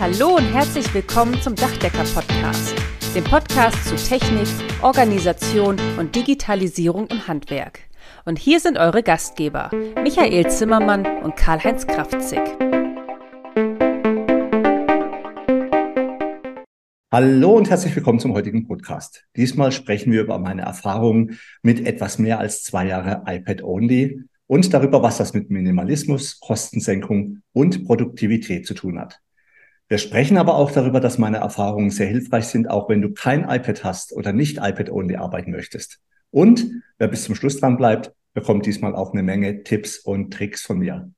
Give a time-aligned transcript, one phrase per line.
[0.00, 2.72] Hallo und herzlich willkommen zum Dachdecker Podcast,
[3.16, 4.46] dem Podcast zu Technik,
[4.80, 7.80] Organisation und Digitalisierung im Handwerk.
[8.24, 12.38] Und hier sind eure Gastgeber, Michael Zimmermann und Karl-Heinz Kraftzig.
[17.10, 19.26] Hallo und herzlich willkommen zum heutigen Podcast.
[19.34, 24.72] Diesmal sprechen wir über meine Erfahrungen mit etwas mehr als zwei Jahre iPad Only und
[24.72, 29.20] darüber, was das mit Minimalismus, Kostensenkung und Produktivität zu tun hat.
[29.88, 33.48] Wir sprechen aber auch darüber, dass meine Erfahrungen sehr hilfreich sind, auch wenn du kein
[33.48, 36.00] iPad hast oder nicht iPad-only arbeiten möchtest.
[36.30, 40.62] Und wer bis zum Schluss dran bleibt, bekommt diesmal auch eine Menge Tipps und Tricks
[40.62, 41.10] von mir.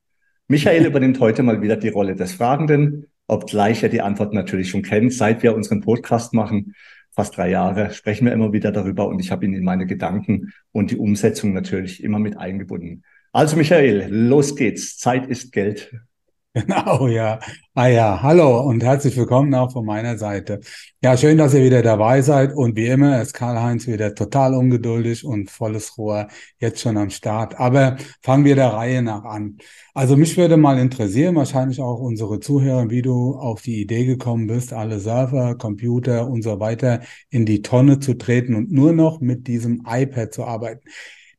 [0.47, 4.83] Michael übernimmt heute mal wieder die Rolle des Fragenden, obgleich er die Antwort natürlich schon
[4.83, 5.12] kennt.
[5.12, 6.77] Seit wir unseren Podcast machen,
[7.11, 10.52] fast drei Jahre, sprechen wir immer wieder darüber und ich habe ihn in meine Gedanken
[10.70, 13.02] und die Umsetzung natürlich immer mit eingebunden.
[13.33, 14.97] Also Michael, los geht's.
[14.97, 15.92] Zeit ist Geld.
[16.55, 17.39] Genau, ja.
[17.75, 20.61] Ah ja, hallo und herzlich willkommen auch von meiner Seite.
[21.03, 25.25] Ja, schön, dass ihr wieder dabei seid und wie immer ist Karl-Heinz wieder total ungeduldig
[25.25, 26.27] und volles Rohr
[26.59, 27.59] jetzt schon am Start.
[27.61, 29.59] Aber fangen wir der Reihe nach an.
[29.95, 34.48] Also mich würde mal interessieren, wahrscheinlich auch unsere Zuhörer, wie du auf die Idee gekommen
[34.48, 39.20] bist, alle Server, Computer und so weiter in die Tonne zu treten und nur noch
[39.20, 40.81] mit diesem iPad zu arbeiten.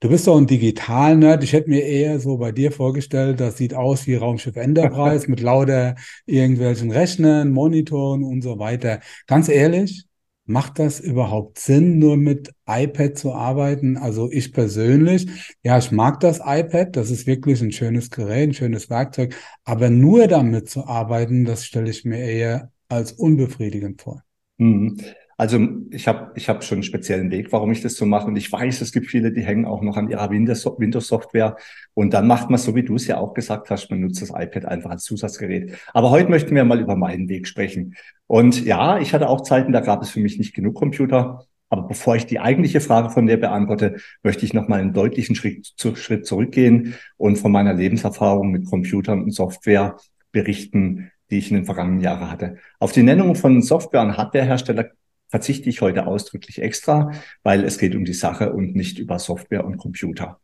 [0.02, 1.44] Du bist doch ein Digital-Nerd.
[1.44, 5.42] Ich hätte mir eher so bei dir vorgestellt, das sieht aus wie Raumschiff Enterprise mit
[5.42, 5.94] lauter
[6.26, 9.00] irgendwelchen Rechnern, Monitoren und so weiter.
[9.28, 10.06] Ganz ehrlich,
[10.46, 13.96] macht das überhaupt Sinn, nur mit iPad zu arbeiten?
[13.96, 15.28] Also ich persönlich,
[15.62, 16.96] ja, ich mag das iPad.
[16.96, 19.36] Das ist wirklich ein schönes Gerät, ein schönes Werkzeug.
[19.66, 24.24] Aber nur damit zu arbeiten, das stelle ich mir eher als unbefriedigend vor.
[24.58, 24.98] Mhm.
[25.42, 25.58] Also
[25.90, 28.28] ich habe ich hab schon einen speziellen Weg, warum ich das so mache.
[28.28, 31.58] Und ich weiß, es gibt viele, die hängen auch noch an ihrer Windows-Software.
[31.96, 34.30] Und dann macht man so, wie du es ja auch gesagt hast, man nutzt das
[34.30, 35.80] iPad einfach als Zusatzgerät.
[35.94, 37.96] Aber heute möchten wir mal über meinen Weg sprechen.
[38.28, 41.48] Und ja, ich hatte auch Zeiten, da gab es für mich nicht genug Computer.
[41.70, 45.36] Aber bevor ich die eigentliche Frage von dir beantworte, möchte ich noch mal einen deutlichen
[45.36, 49.98] Schritt zurückgehen und von meiner Lebenserfahrung mit Computern und Software
[50.32, 52.58] berichten, die ich in den vergangenen Jahren hatte.
[52.78, 54.92] Auf die Nennung von Software- und Hardwarehersteller
[55.32, 57.12] verzichte ich heute ausdrücklich extra,
[57.42, 60.40] weil es geht um die Sache und nicht über Software und Computer.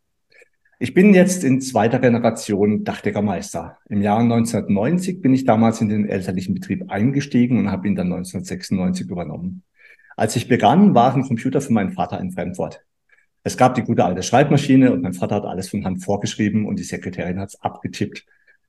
[0.80, 3.78] Ich bin jetzt in zweiter Generation Dachdeckermeister.
[3.88, 8.06] Im Jahr 1990 bin ich damals in den elterlichen Betrieb eingestiegen und habe ihn dann
[8.06, 9.62] 1996 übernommen.
[10.16, 12.84] Als ich begann, waren Computer für meinen Vater ein Fremdwort.
[13.42, 16.78] Es gab die gute alte Schreibmaschine und mein Vater hat alles von Hand vorgeschrieben und
[16.78, 18.24] die Sekretärin hat es abgetippt.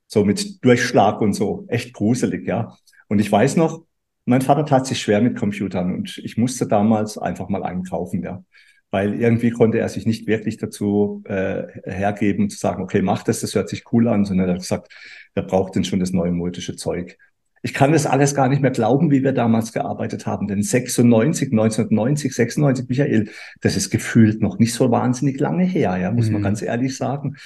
[0.06, 1.64] So mit Durchschlag und so.
[1.68, 2.76] Echt gruselig, ja.
[3.08, 3.84] Und ich weiß noch,
[4.30, 8.22] mein Vater tat sich schwer mit Computern und ich musste damals einfach mal einen kaufen,
[8.22, 8.44] ja.
[8.92, 13.40] Weil irgendwie konnte er sich nicht wirklich dazu äh, hergeben, zu sagen, okay, mach das,
[13.40, 14.92] das hört sich cool an, sondern er hat gesagt,
[15.34, 17.16] wer braucht denn schon das neue modische Zeug?
[17.62, 20.48] Ich kann das alles gar nicht mehr glauben, wie wir damals gearbeitet haben.
[20.48, 23.30] Denn 96, 1990, 96, Michael,
[23.60, 26.34] das ist gefühlt noch nicht so wahnsinnig lange her, ja, muss mhm.
[26.34, 27.36] man ganz ehrlich sagen.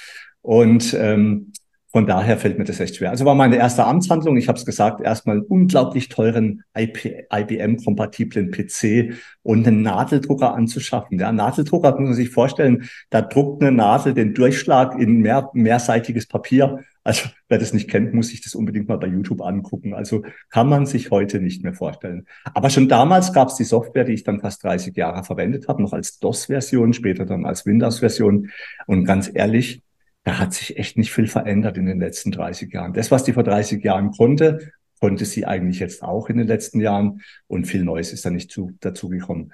[0.41, 1.51] Und ähm,
[1.95, 3.11] von daher fällt mir das echt schwer.
[3.11, 9.13] Also war meine erste Amtshandlung, ich habe es gesagt, erstmal einen unglaublich teuren IBM-kompatiblen PC
[9.43, 11.17] und einen Nadeldrucker anzuschaffen.
[11.17, 16.27] Der Nadeldrucker muss man sich vorstellen, da druckt eine Nadel den Durchschlag in mehr, mehrseitiges
[16.27, 16.83] Papier.
[17.05, 19.93] Also wer das nicht kennt, muss sich das unbedingt mal bei YouTube angucken.
[19.93, 22.25] Also kann man sich heute nicht mehr vorstellen.
[22.53, 25.81] Aber schon damals gab es die Software, die ich dann fast 30 Jahre verwendet habe,
[25.81, 28.49] noch als DOS-Version, später dann als Windows-Version.
[28.85, 29.84] Und ganz ehrlich,
[30.25, 32.93] da hat sich echt nicht viel verändert in den letzten 30 Jahren.
[32.93, 36.79] Das, was die vor 30 Jahren konnte, konnte sie eigentlich jetzt auch in den letzten
[36.81, 39.53] Jahren und viel Neues ist da nicht zu, dazu gekommen.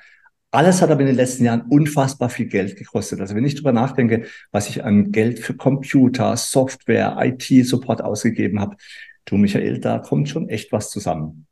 [0.50, 3.20] Alles hat aber in den letzten Jahren unfassbar viel Geld gekostet.
[3.20, 8.78] Also wenn ich drüber nachdenke, was ich an Geld für Computer, Software, IT-Support ausgegeben habe,
[9.26, 11.48] du Michael, da kommt schon echt was zusammen.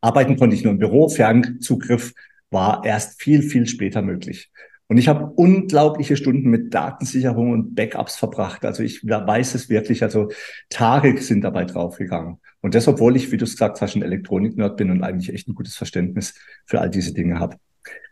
[0.00, 2.14] Arbeiten konnte ich nur im Büro, Fernzugriff
[2.50, 4.50] war erst viel, viel später möglich.
[4.90, 8.64] Und ich habe unglaubliche Stunden mit Datensicherung und Backups verbracht.
[8.64, 10.32] Also ich weiß es wirklich, also
[10.68, 12.40] Tage sind dabei draufgegangen.
[12.60, 15.46] Und das, obwohl ich, wie du es gesagt hast, ein Elektronik-Nerd bin und eigentlich echt
[15.46, 16.34] ein gutes Verständnis
[16.66, 17.54] für all diese Dinge habe.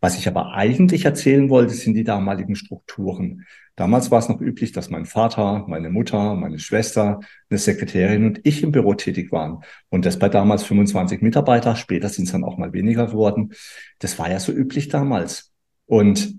[0.01, 3.45] Was ich aber eigentlich erzählen wollte, sind die damaligen Strukturen.
[3.75, 7.19] Damals war es noch üblich, dass mein Vater, meine Mutter, meine Schwester,
[7.51, 9.65] eine Sekretärin und ich im Büro tätig waren.
[9.89, 11.75] Und das bei damals 25 Mitarbeiter.
[11.75, 13.53] Später sind es dann auch mal weniger geworden.
[13.99, 15.51] Das war ja so üblich damals.
[15.85, 16.39] Und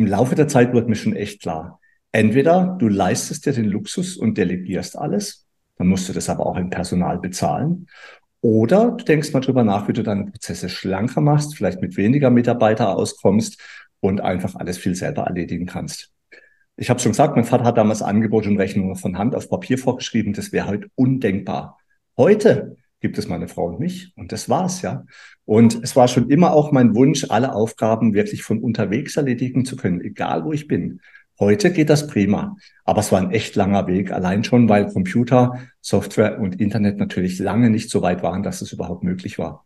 [0.00, 1.78] im Laufe der Zeit wird mir schon echt klar,
[2.10, 6.56] entweder du leistest dir den Luxus und delegierst alles, dann musst du das aber auch
[6.56, 7.86] im Personal bezahlen,
[8.40, 12.30] oder du denkst mal drüber nach, wie du deine Prozesse schlanker machst, vielleicht mit weniger
[12.30, 13.60] Mitarbeiter auskommst
[14.00, 16.10] und einfach alles viel selber erledigen kannst.
[16.78, 19.76] Ich habe schon gesagt, mein Vater hat damals Angebote und Rechnungen von Hand auf Papier
[19.76, 20.32] vorgeschrieben.
[20.32, 21.78] Das wäre heute undenkbar.
[22.16, 25.04] Heute gibt es meine Frau und mich und das war's, ja.
[25.44, 29.76] Und es war schon immer auch mein Wunsch, alle Aufgaben wirklich von unterwegs erledigen zu
[29.76, 31.00] können, egal wo ich bin.
[31.38, 35.58] Heute geht das prima, aber es war ein echt langer Weg, allein schon, weil Computer,
[35.80, 39.64] Software und Internet natürlich lange nicht so weit waren, dass es überhaupt möglich war.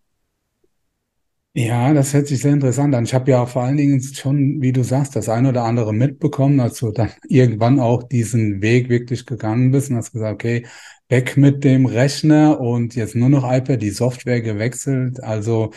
[1.57, 3.05] Ja, das hört sich sehr interessant an.
[3.05, 6.59] Ich habe ja vor allen Dingen schon, wie du sagst, das ein oder andere mitbekommen,
[6.59, 10.67] als du dann irgendwann auch diesen Weg wirklich gegangen bist und hast gesagt, okay,
[11.09, 15.23] weg mit dem Rechner und jetzt nur noch iPad, die Software gewechselt.
[15.23, 15.71] Also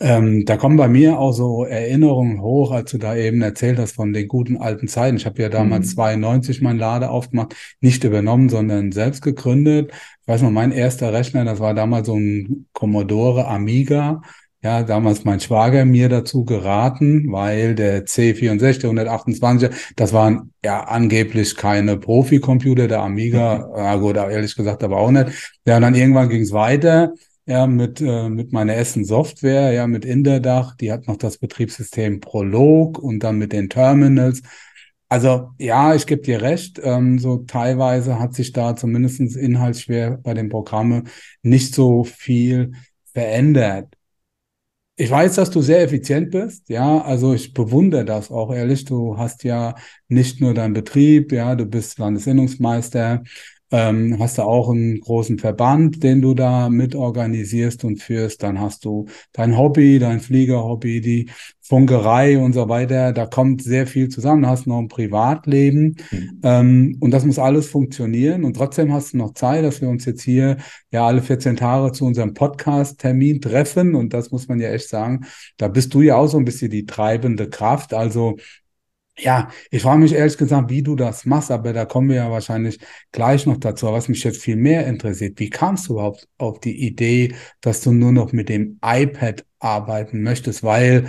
[0.00, 3.92] ähm, da kommen bei mir auch so Erinnerungen hoch, als du da eben erzählt hast
[3.92, 5.16] von den guten alten Zeiten.
[5.16, 5.94] Ich habe ja damals mhm.
[5.94, 9.92] 92 mein Lade aufgemacht, nicht übernommen, sondern selbst gegründet.
[10.22, 14.20] Ich weiß noch, mein erster Rechner, das war damals so ein Commodore Amiga
[14.66, 21.54] ja, damals mein Schwager mir dazu geraten, weil der C64, 128, das waren ja angeblich
[21.56, 23.78] keine Profi-Computer, der Amiga, mhm.
[23.78, 25.58] ja gut, ehrlich gesagt aber auch nicht.
[25.66, 27.12] Ja, und dann irgendwann ging es weiter,
[27.46, 32.18] ja, mit, äh, mit meiner Essen Software, ja, mit Interdach, die hat noch das Betriebssystem
[32.18, 34.42] Prolog und dann mit den Terminals.
[35.08, 40.34] Also ja, ich gebe dir recht, ähm, so teilweise hat sich da zumindest inhaltsschwer bei
[40.34, 41.08] den Programmen
[41.42, 42.72] nicht so viel
[43.14, 43.95] verändert.
[44.98, 48.86] Ich weiß, dass du sehr effizient bist, ja, also ich bewundere das auch ehrlich.
[48.86, 49.74] Du hast ja
[50.08, 53.22] nicht nur deinen Betrieb, ja, du bist Landesinnungsmeister,
[53.70, 58.42] ähm, hast du auch einen großen Verband, den du da mitorganisierst und führst.
[58.42, 61.30] Dann hast du dein Hobby, dein Fliegerhobby, die
[61.62, 63.12] Funkerei und so weiter.
[63.12, 64.42] Da kommt sehr viel zusammen.
[64.42, 66.40] Du hast noch ein Privatleben mhm.
[66.44, 68.44] ähm, und das muss alles funktionieren.
[68.44, 70.58] Und trotzdem hast du noch Zeit, dass wir uns jetzt hier
[70.92, 73.96] ja alle 14 Tage zu unserem Podcast-Termin treffen.
[73.96, 75.26] Und das muss man ja echt sagen.
[75.56, 77.94] Da bist du ja auch so ein bisschen die treibende Kraft.
[77.94, 78.36] Also
[79.18, 82.30] ja, ich frage mich ehrlich gesagt, wie du das machst, aber da kommen wir ja
[82.30, 82.78] wahrscheinlich
[83.12, 83.86] gleich noch dazu.
[83.86, 87.92] Was mich jetzt viel mehr interessiert, wie kamst du überhaupt auf die Idee, dass du
[87.92, 90.62] nur noch mit dem iPad arbeiten möchtest?
[90.62, 91.08] Weil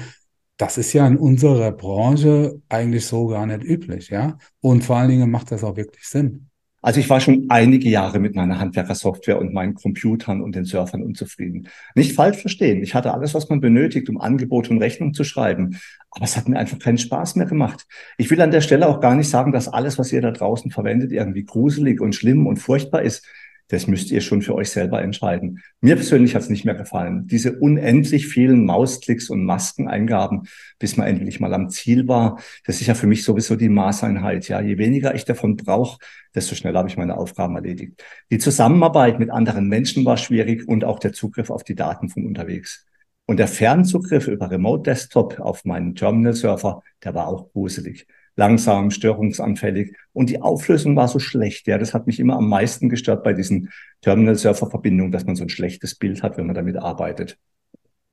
[0.57, 4.37] das ist ja in unserer Branche eigentlich so gar nicht üblich, ja?
[4.61, 6.49] Und vor allen Dingen macht das auch wirklich Sinn.
[6.87, 11.03] Also ich war schon einige Jahre mit meiner Handwerkersoftware und meinen Computern und den Surfern
[11.03, 11.67] unzufrieden.
[11.95, 12.81] Nicht falsch verstehen.
[12.81, 15.81] Ich hatte alles, was man benötigt, um Angebote und Rechnung zu schreiben.
[16.11, 17.85] Aber es hat mir einfach keinen Spaß mehr gemacht.
[18.17, 20.71] Ich will an der Stelle auch gar nicht sagen, dass alles, was ihr da draußen
[20.71, 23.27] verwendet, irgendwie gruselig und schlimm und furchtbar ist.
[23.69, 25.61] Das müsst ihr schon für euch selber entscheiden.
[25.81, 27.27] Mir persönlich hat es nicht mehr gefallen.
[27.27, 30.47] Diese unendlich vielen Mausklicks und Maskeneingaben,
[30.79, 34.47] bis man endlich mal am Ziel war, das ist ja für mich sowieso die Maßeinheit.
[34.47, 35.99] Ja, je weniger ich davon brauche,
[36.33, 38.01] desto schneller habe ich meine Aufgaben erledigt.
[38.31, 42.25] Die Zusammenarbeit mit anderen Menschen war schwierig und auch der Zugriff auf die Daten von
[42.25, 42.85] unterwegs.
[43.25, 48.07] Und der Fernzugriff über Remote Desktop auf meinen Terminal-Server, der war auch gruselig
[48.37, 51.67] langsam, störungsanfällig und die Auflösung war so schlecht.
[51.67, 55.49] Ja, das hat mich immer am meisten gestört bei diesen Terminal-Server-Verbindungen, dass man so ein
[55.49, 57.37] schlechtes Bild hat, wenn man damit arbeitet.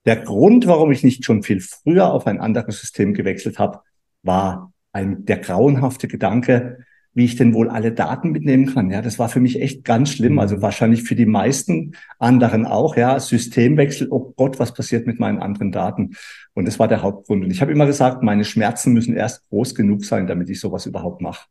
[0.06, 3.80] Der Grund, warum ich nicht schon viel früher auf ein anderes System gewechselt habe,
[4.22, 8.90] war ein, der grauenhafte Gedanke, wie ich denn wohl alle Daten mitnehmen kann.
[8.90, 10.38] Ja, das war für mich echt ganz schlimm.
[10.38, 12.96] Also wahrscheinlich für die meisten anderen auch.
[12.96, 14.08] Ja, Systemwechsel.
[14.10, 16.16] Oh Gott, was passiert mit meinen anderen Daten?
[16.54, 17.44] Und das war der Hauptgrund.
[17.44, 20.86] Und ich habe immer gesagt, meine Schmerzen müssen erst groß genug sein, damit ich sowas
[20.86, 21.46] überhaupt mache.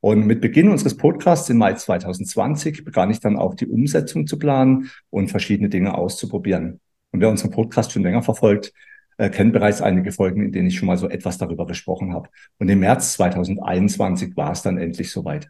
[0.00, 4.38] Und mit Beginn unseres Podcasts im Mai 2020 begann ich dann auch die Umsetzung zu
[4.38, 6.80] planen und verschiedene Dinge auszuprobieren.
[7.12, 8.72] Und wer unseren Podcast schon länger verfolgt,
[9.18, 12.28] äh, kennt bereits einige Folgen, in denen ich schon mal so etwas darüber gesprochen habe.
[12.58, 15.48] Und im März 2021 war es dann endlich soweit.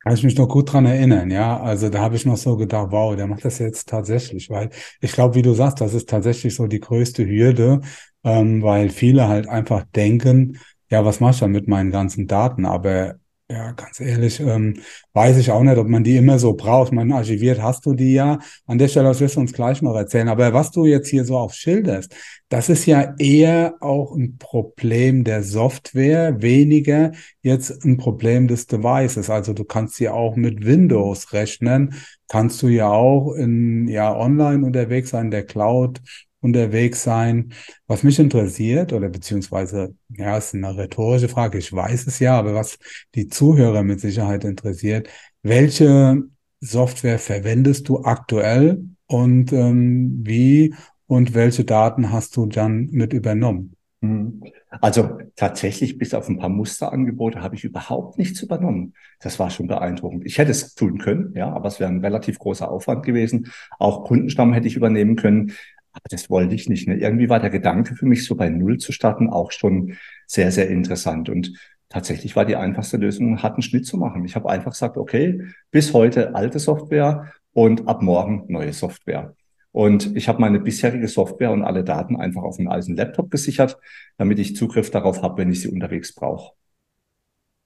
[0.00, 1.60] Kann ich mich noch gut dran erinnern, ja.
[1.60, 5.12] Also da habe ich noch so gedacht, wow, der macht das jetzt tatsächlich, weil ich
[5.12, 7.80] glaube, wie du sagst, das ist tatsächlich so die größte Hürde,
[8.24, 10.58] ähm, weil viele halt einfach denken,
[10.90, 12.64] ja, was machst du dann mit meinen ganzen Daten?
[12.64, 13.16] Aber
[13.50, 14.74] ja, ganz ehrlich, ähm,
[15.14, 16.92] weiß ich auch nicht, ob man die immer so braucht.
[16.92, 18.38] Man archiviert hast du die ja.
[18.66, 20.28] An der Stelle, das wirst du uns gleich noch erzählen.
[20.28, 22.14] Aber was du jetzt hier so auch schilderst,
[22.50, 29.30] das ist ja eher auch ein Problem der Software, weniger jetzt ein Problem des Devices.
[29.30, 31.94] Also du kannst ja auch mit Windows rechnen,
[32.28, 36.02] kannst du ja auch in, ja, online unterwegs sein, der Cloud
[36.40, 37.52] unterwegs sein.
[37.86, 42.54] Was mich interessiert, oder beziehungsweise, ja, ist eine rhetorische Frage, ich weiß es ja, aber
[42.54, 42.78] was
[43.14, 45.08] die Zuhörer mit Sicherheit interessiert,
[45.42, 46.22] welche
[46.60, 50.74] Software verwendest du aktuell und ähm, wie
[51.06, 53.74] und welche Daten hast du dann mit übernommen?
[54.00, 54.42] Mhm.
[54.80, 58.92] Also tatsächlich bis auf ein paar Musterangebote habe ich überhaupt nichts übernommen.
[59.20, 60.26] Das war schon beeindruckend.
[60.26, 63.50] Ich hätte es tun können, ja, aber es wäre ein relativ großer Aufwand gewesen.
[63.78, 65.52] Auch Kundenstamm hätte ich übernehmen können.
[65.98, 66.86] Aber das wollte ich nicht.
[66.86, 66.96] Ne?
[66.96, 70.68] Irgendwie war der Gedanke für mich, so bei Null zu starten, auch schon sehr, sehr
[70.68, 71.28] interessant.
[71.28, 71.52] Und
[71.88, 74.24] tatsächlich war die einfachste Lösung, einen harten Schnitt zu machen.
[74.24, 79.34] Ich habe einfach gesagt, okay, bis heute alte Software und ab morgen neue Software.
[79.72, 83.78] Und ich habe meine bisherige Software und alle Daten einfach auf einen alten Laptop gesichert,
[84.16, 86.52] damit ich Zugriff darauf habe, wenn ich sie unterwegs brauche.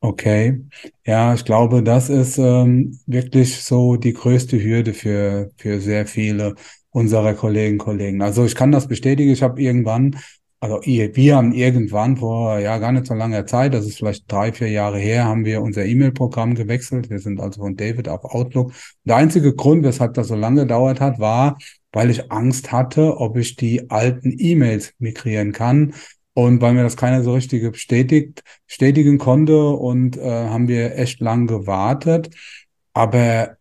[0.01, 0.65] Okay,
[1.07, 6.57] ja, ich glaube, das ist ähm, wirklich so die größte Hürde für, für sehr viele
[6.93, 8.23] unserer Kollegen, Kollegen.
[8.23, 10.19] Also ich kann das bestätigen, ich habe irgendwann,
[10.61, 14.53] also wir haben irgendwann vor ja gar nicht so langer Zeit, das ist vielleicht drei,
[14.53, 17.11] vier Jahre her, haben wir unser E-Mail-Programm gewechselt.
[17.11, 18.73] Wir sind also von David auf Outlook.
[19.05, 21.59] Der einzige Grund, weshalb das so lange gedauert hat, war,
[21.93, 25.95] weil ich Angst hatte, ob ich die alten E-Mails migrieren kann.
[26.35, 31.21] Und weil mir das keiner so richtig bestätigt, bestätigen konnte und äh, haben wir echt
[31.21, 32.31] lang gewartet.
[32.95, 33.57] Aber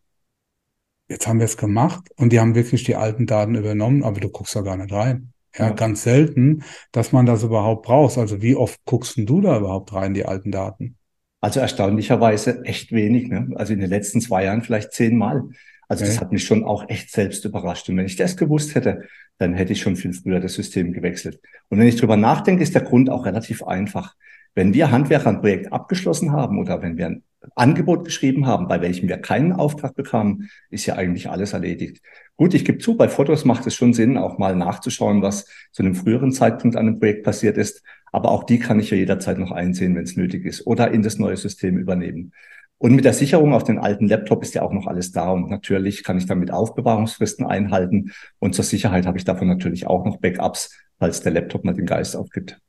[1.11, 4.29] jetzt haben wir es gemacht und die haben wirklich die alten Daten übernommen, aber du
[4.29, 5.33] guckst da gar nicht rein.
[5.57, 5.73] Ja, ja.
[5.73, 6.63] ganz selten,
[6.93, 8.17] dass man das überhaupt braucht.
[8.17, 10.95] Also wie oft guckst du da überhaupt rein, die alten Daten?
[11.41, 13.27] Also erstaunlicherweise echt wenig.
[13.27, 13.49] Ne?
[13.55, 15.43] Also in den letzten zwei Jahren vielleicht zehnmal.
[15.89, 16.13] Also okay.
[16.13, 17.89] das hat mich schon auch echt selbst überrascht.
[17.89, 19.03] Und wenn ich das gewusst hätte,
[19.41, 21.39] dann hätte ich schon viel früher das System gewechselt.
[21.69, 24.15] Und wenn ich drüber nachdenke, ist der Grund auch relativ einfach.
[24.53, 27.23] Wenn wir Handwerker ein Projekt abgeschlossen haben oder wenn wir ein
[27.55, 32.03] Angebot geschrieben haben, bei welchem wir keinen Auftrag bekamen, ist ja eigentlich alles erledigt.
[32.37, 35.81] Gut, ich gebe zu, bei Fotos macht es schon Sinn, auch mal nachzuschauen, was zu
[35.81, 37.81] einem früheren Zeitpunkt an einem Projekt passiert ist.
[38.11, 41.01] Aber auch die kann ich ja jederzeit noch einsehen, wenn es nötig ist oder in
[41.01, 42.33] das neue System übernehmen.
[42.81, 45.29] Und mit der Sicherung auf den alten Laptop ist ja auch noch alles da.
[45.29, 48.11] Und natürlich kann ich damit Aufbewahrungsfristen einhalten.
[48.39, 51.85] Und zur Sicherheit habe ich davon natürlich auch noch Backups, falls der Laptop mal den
[51.85, 52.59] Geist aufgibt.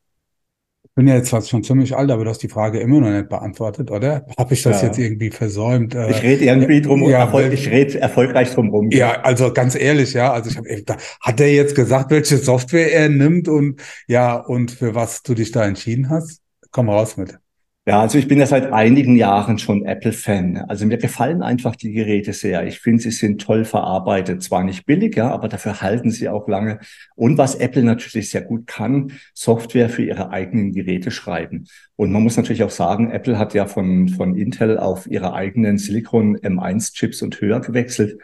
[0.83, 3.09] Ich bin ja jetzt fast schon ziemlich alt, aber du hast die Frage immer noch
[3.09, 4.27] nicht beantwortet, oder?
[4.37, 4.89] Habe ich das ja.
[4.89, 5.95] jetzt irgendwie versäumt?
[5.95, 8.91] Ich rede irgendwie drum, ja, Erfolg, ich rede erfolgreich drum rum.
[8.91, 10.69] Ja, also ganz ehrlich, ja, also ich habe,
[11.21, 15.51] hat er jetzt gesagt, welche Software er nimmt und ja und für was du dich
[15.51, 16.41] da entschieden hast?
[16.69, 17.39] Komm raus mit.
[17.85, 20.55] Ja, also ich bin ja seit einigen Jahren schon Apple-Fan.
[20.69, 22.65] Also mir gefallen einfach die Geräte sehr.
[22.65, 24.41] Ich finde, sie sind toll verarbeitet.
[24.41, 26.79] Zwar nicht billig, ja, aber dafür halten sie auch lange.
[27.15, 31.67] Und was Apple natürlich sehr gut kann, Software für ihre eigenen Geräte schreiben.
[31.97, 35.77] Und man muss natürlich auch sagen, Apple hat ja von, von Intel auf ihre eigenen
[35.77, 38.17] Silicon M1-Chips und höher gewechselt.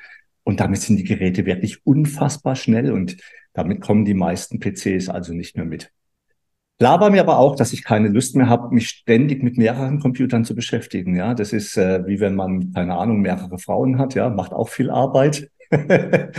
[0.45, 3.17] Und damit sind die Geräte wirklich unfassbar schnell und
[3.51, 5.91] damit kommen die meisten PCs also nicht mehr mit.
[6.81, 10.45] War mir aber auch, dass ich keine Lust mehr habe, mich ständig mit mehreren Computern
[10.45, 11.15] zu beschäftigen.
[11.15, 14.15] Ja, das ist äh, wie wenn man keine Ahnung mehrere Frauen hat.
[14.15, 15.49] Ja, macht auch viel Arbeit.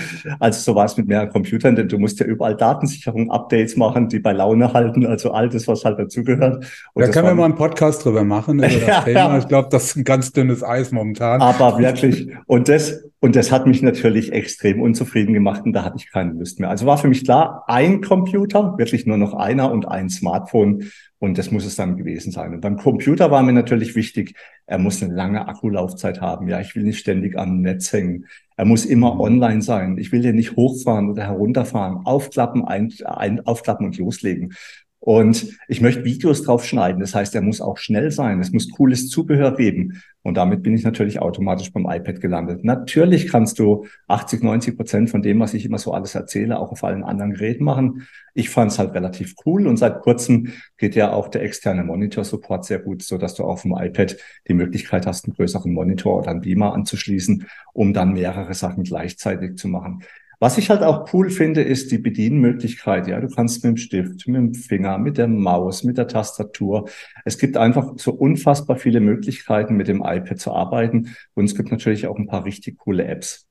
[0.40, 4.09] also so war es mit mehreren Computern, denn du musst ja überall Datensicherung, Updates machen,
[4.09, 6.64] die bei Laune halten, also all das, was halt dazugehört.
[6.94, 9.38] Da können wir mal einen Podcast drüber machen über das Thema.
[9.38, 11.40] Ich glaube, das ist ein ganz dünnes Eis momentan.
[11.42, 12.28] Aber wirklich.
[12.47, 16.33] Und das, und das hat mich natürlich extrem unzufrieden gemacht und da hatte ich keine
[16.33, 16.71] Lust mehr.
[16.71, 21.37] Also war für mich klar, ein Computer, wirklich nur noch einer und ein Smartphone und
[21.37, 22.55] das muss es dann gewesen sein.
[22.55, 26.49] Und beim Computer war mir natürlich wichtig, er muss eine lange Akkulaufzeit haben.
[26.49, 28.25] Ja, ich will nicht ständig am Netz hängen.
[28.57, 29.21] Er muss immer mhm.
[29.21, 29.99] online sein.
[29.99, 34.55] Ich will den nicht hochfahren oder herunterfahren, aufklappen, ein, ein, aufklappen und loslegen.
[35.02, 37.00] Und ich möchte Videos drauf schneiden.
[37.00, 38.38] Das heißt, er muss auch schnell sein.
[38.38, 40.02] Es muss cooles Zubehör geben.
[40.23, 42.64] Und damit bin ich natürlich automatisch beim iPad gelandet.
[42.64, 46.71] Natürlich kannst du 80, 90 Prozent von dem, was ich immer so alles erzähle, auch
[46.71, 48.07] auf allen anderen Geräten machen.
[48.35, 49.66] Ich fand es halt relativ cool.
[49.66, 53.62] Und seit kurzem geht ja auch der externe Monitor-Support sehr gut, so dass du auf
[53.62, 58.52] dem iPad die Möglichkeit hast, einen größeren Monitor oder einen Beamer anzuschließen, um dann mehrere
[58.52, 60.02] Sachen gleichzeitig zu machen.
[60.42, 63.06] Was ich halt auch cool finde, ist die Bedienmöglichkeit.
[63.06, 66.88] Ja, du kannst mit dem Stift, mit dem Finger, mit der Maus, mit der Tastatur.
[67.26, 71.14] Es gibt einfach so unfassbar viele Möglichkeiten, mit dem iPad zu arbeiten.
[71.35, 73.47] Und es gibt natürlich auch ein paar richtig coole Apps.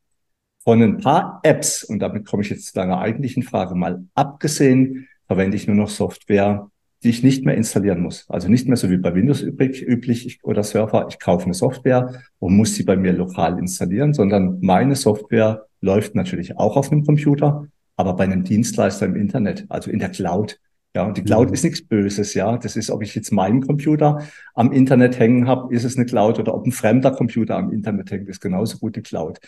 [0.64, 5.08] Von ein paar Apps, und damit komme ich jetzt zu deiner eigentlichen Frage mal abgesehen,
[5.28, 6.72] verwende ich nur noch Software,
[7.04, 8.26] die ich nicht mehr installieren muss.
[8.30, 11.54] Also nicht mehr so wie bei Windows übrig, üblich ich, oder Surfer, ich kaufe eine
[11.54, 16.92] Software und muss sie bei mir lokal installieren, sondern meine Software läuft natürlich auch auf
[16.92, 20.60] einem Computer, aber bei einem Dienstleister im Internet, also in der Cloud.
[20.96, 21.54] Ja, und die Cloud mhm.
[21.54, 22.58] ist nichts Böses, ja.
[22.58, 24.24] Das ist, ob ich jetzt meinen Computer
[24.56, 28.12] am Internet hängen habe, ist es eine Cloud oder ob ein fremder Computer am Internet
[28.12, 29.40] hängt, ist genauso gut die Cloud.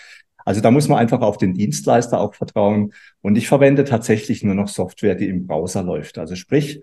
[0.46, 2.94] Also da muss man einfach auf den Dienstleister auch vertrauen.
[3.22, 6.18] Und ich verwende tatsächlich nur noch Software, die im Browser läuft.
[6.18, 6.82] Also sprich,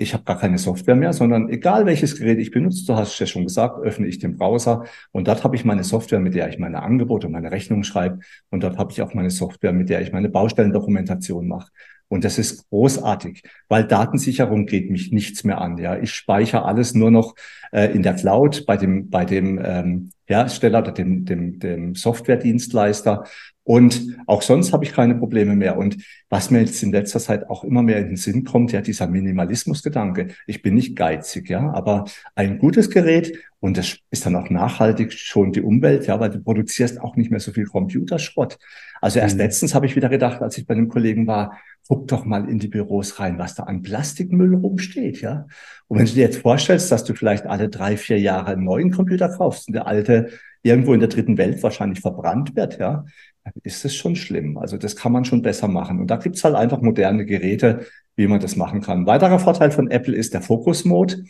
[0.00, 3.18] ich habe gar keine Software mehr, sondern egal welches Gerät ich benutze, du hast es
[3.18, 6.48] ja schon gesagt, öffne ich den Browser und dort habe ich meine Software, mit der
[6.48, 9.90] ich meine Angebote und meine Rechnungen schreibe und dort habe ich auch meine Software, mit
[9.90, 11.70] der ich meine Baustellendokumentation mache.
[12.10, 15.78] Und das ist großartig, weil Datensicherung geht mich nichts mehr an.
[15.78, 17.36] Ja, ich speichere alles nur noch
[17.70, 23.24] äh, in der Cloud bei dem bei dem ähm, Hersteller oder dem dem dem Softwaredienstleister
[23.62, 25.78] Und auch sonst habe ich keine Probleme mehr.
[25.78, 25.98] Und
[26.28, 29.06] was mir jetzt in letzter Zeit auch immer mehr in den Sinn kommt, ja, dieser
[29.06, 30.28] Minimalismusgedanke.
[30.48, 35.12] Ich bin nicht geizig, ja, aber ein gutes Gerät und das ist dann auch nachhaltig
[35.12, 38.58] schon die Umwelt, ja, weil du produzierst auch nicht mehr so viel Computerschrott.
[39.00, 39.42] Also erst mhm.
[39.42, 41.58] letztens habe ich wieder gedacht, als ich bei einem Kollegen war,
[41.90, 45.48] guck doch mal in die Büros rein, was da an Plastikmüll rumsteht, ja.
[45.88, 48.92] Und wenn du dir jetzt vorstellst, dass du vielleicht alle drei, vier Jahre einen neuen
[48.92, 50.28] Computer kaufst und der alte
[50.62, 53.04] irgendwo in der dritten Welt wahrscheinlich verbrannt wird, ja,
[53.42, 54.56] dann ist es schon schlimm.
[54.56, 55.98] Also das kann man schon besser machen.
[55.98, 59.06] Und da gibt's halt einfach moderne Geräte, wie man das machen kann.
[59.06, 61.24] weiterer Vorteil von Apple ist der Fokus-Mode.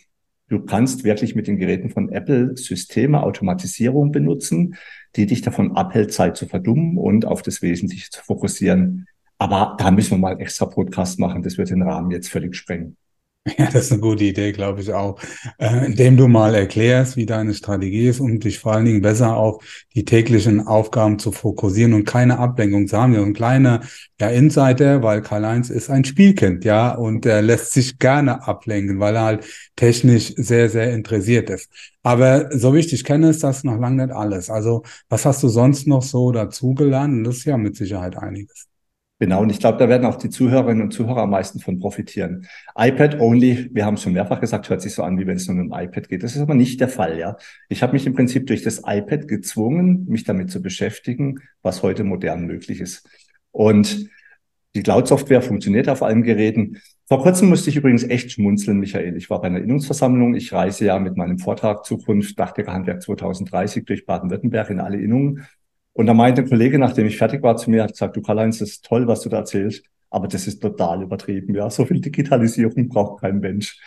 [0.48, 4.74] Du kannst wirklich mit den Geräten von Apple Systeme, Automatisierung benutzen,
[5.16, 9.06] die dich davon abhält, Zeit zu verdummen und auf das Wesentliche zu fokussieren.
[9.40, 11.42] Aber da müssen wir mal extra Podcast machen.
[11.42, 12.98] Das wird den Rahmen jetzt völlig sprengen.
[13.56, 15.18] Ja, das ist eine gute Idee, glaube ich auch.
[15.58, 19.34] Äh, indem du mal erklärst, wie deine Strategie ist, um dich vor allen Dingen besser
[19.34, 23.14] auf die täglichen Aufgaben zu fokussieren und keine Ablenkung zu haben.
[23.14, 23.80] Ja, ein kleiner
[24.20, 29.16] ja, Insider, weil Karl-Heinz ist ein Spielkind, ja, und er lässt sich gerne ablenken, weil
[29.16, 31.70] er halt technisch sehr, sehr interessiert ist.
[32.02, 34.50] Aber so wie ich dich kenne, ist das noch lange nicht alles.
[34.50, 37.14] Also, was hast du sonst noch so dazugelernt?
[37.14, 38.69] Und das ist ja mit Sicherheit einiges.
[39.20, 42.46] Genau, und ich glaube, da werden auch die Zuhörerinnen und Zuhörer am meisten von profitieren.
[42.74, 45.46] iPad only, wir haben es schon mehrfach gesagt, hört sich so an, wie wenn es
[45.46, 46.22] nur um iPad geht.
[46.22, 47.36] Das ist aber nicht der Fall, ja.
[47.68, 52.02] Ich habe mich im Prinzip durch das iPad gezwungen, mich damit zu beschäftigen, was heute
[52.02, 53.06] modern möglich ist.
[53.52, 54.08] Und
[54.74, 56.78] die Cloud-Software funktioniert auf allen Geräten.
[57.06, 59.18] Vor kurzem musste ich übrigens echt schmunzeln, Michael.
[59.18, 60.34] Ich war bei einer Innungsversammlung.
[60.34, 65.44] Ich reise ja mit meinem Vortrag Zukunft Dachdecker 2030 durch Baden-Württemberg in alle Innungen.
[65.92, 68.58] Und da meinte ein Kollege, nachdem ich fertig war, zu mir, hat gesagt, du Karl-Heinz,
[68.58, 71.54] das ist toll, was du da erzählst, aber das ist total übertrieben.
[71.54, 73.80] Ja, so viel Digitalisierung braucht kein Mensch.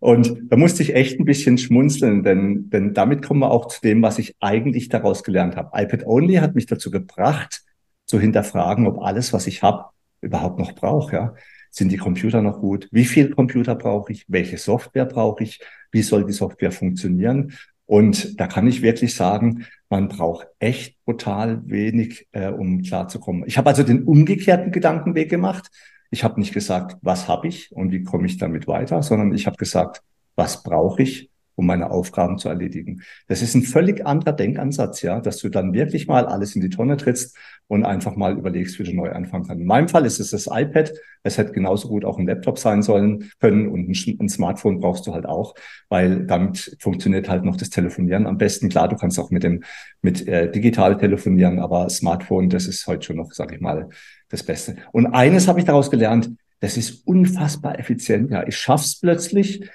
[0.00, 3.80] Und da musste ich echt ein bisschen schmunzeln, denn, denn damit kommen wir auch zu
[3.80, 5.70] dem, was ich eigentlich daraus gelernt habe.
[5.74, 7.62] iPad Only hat mich dazu gebracht,
[8.04, 9.86] zu hinterfragen, ob alles, was ich habe,
[10.20, 11.16] überhaupt noch brauche.
[11.16, 11.34] Ja?
[11.70, 12.88] Sind die Computer noch gut?
[12.90, 14.24] Wie viel Computer brauche ich?
[14.28, 15.60] Welche Software brauche ich?
[15.90, 17.52] Wie soll die Software funktionieren?
[17.88, 23.44] Und da kann ich wirklich sagen, man braucht echt brutal wenig, äh, um klarzukommen.
[23.46, 25.70] Ich habe also den umgekehrten Gedankenweg gemacht.
[26.10, 29.46] Ich habe nicht gesagt, was habe ich und wie komme ich damit weiter, sondern ich
[29.46, 30.02] habe gesagt,
[30.36, 33.02] was brauche ich um meine Aufgaben zu erledigen.
[33.26, 36.68] Das ist ein völlig anderer Denkansatz, ja, dass du dann wirklich mal alles in die
[36.68, 39.60] Tonne trittst und einfach mal überlegst, wie du neu anfangen kannst.
[39.60, 40.92] In meinem Fall ist es das iPad.
[41.24, 45.04] Es hätte genauso gut auch ein Laptop sein sollen können und ein, ein Smartphone brauchst
[45.08, 45.56] du halt auch,
[45.88, 48.68] weil damit funktioniert halt noch das Telefonieren am besten.
[48.68, 49.64] Klar, du kannst auch mit dem
[50.00, 53.88] mit äh, digital telefonieren, aber Smartphone, das ist heute schon noch, sage ich mal,
[54.28, 54.76] das Beste.
[54.92, 58.30] Und eines habe ich daraus gelernt: Das ist unfassbar effizient.
[58.30, 59.68] Ja, ich schaff's plötzlich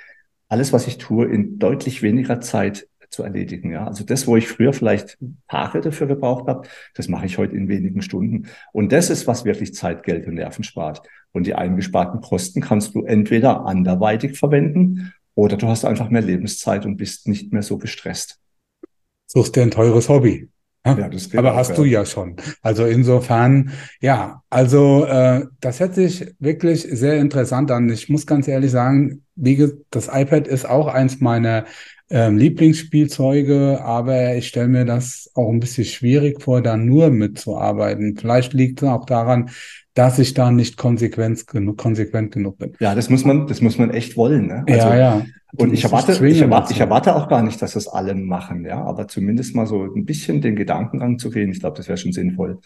[0.54, 3.72] alles, was ich tue, in deutlich weniger Zeit zu erledigen.
[3.72, 7.56] Ja, also das, wo ich früher vielleicht Tage dafür gebraucht habe, das mache ich heute
[7.56, 8.50] in wenigen Stunden.
[8.72, 11.02] Und das ist, was wirklich Zeit, Geld und Nerven spart.
[11.32, 16.86] Und die eingesparten Kosten kannst du entweder anderweitig verwenden oder du hast einfach mehr Lebenszeit
[16.86, 18.40] und bist nicht mehr so gestresst.
[19.26, 20.50] Suchst dir ein teures Hobby.
[20.86, 22.36] Ja, das geht Aber hast du ja schon.
[22.62, 27.90] Also insofern, ja, also äh, das hört sich wirklich sehr interessant an.
[27.90, 31.66] Ich muss ganz ehrlich sagen, wie das iPad ist auch eins meiner
[32.10, 38.18] ähm, Lieblingsspielzeuge, aber ich stelle mir das auch ein bisschen schwierig vor, da nur mitzuarbeiten.
[38.18, 39.50] Vielleicht liegt es auch daran,
[39.94, 42.74] dass ich da nicht konsequent genug, konsequent genug bin.
[42.80, 44.48] Ja, das muss man, das muss man echt wollen.
[44.48, 44.64] Ne?
[44.68, 45.26] Also, ja, ja.
[45.56, 48.84] Und ich erwarte, ich erwarte, ich erwarte auch gar nicht, dass das alle machen, ja,
[48.84, 52.12] aber zumindest mal so ein bisschen den Gedankengang zu gehen, ich glaube, das wäre schon
[52.12, 52.60] sinnvoll.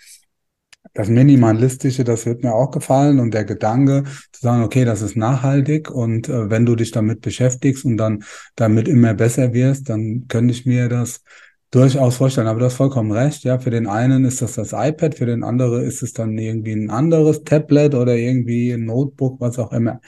[0.93, 5.17] Das Minimalistische, das wird mir auch gefallen und der Gedanke zu sagen, okay, das ist
[5.17, 8.23] nachhaltig und äh, wenn du dich damit beschäftigst und dann
[8.55, 11.23] damit immer besser wirst, dann könnte ich mir das
[11.71, 12.47] durchaus vorstellen.
[12.47, 13.43] Aber du hast vollkommen recht.
[13.43, 16.73] Ja, für den einen ist das das iPad, für den anderen ist es dann irgendwie
[16.73, 19.99] ein anderes Tablet oder irgendwie ein Notebook, was auch immer.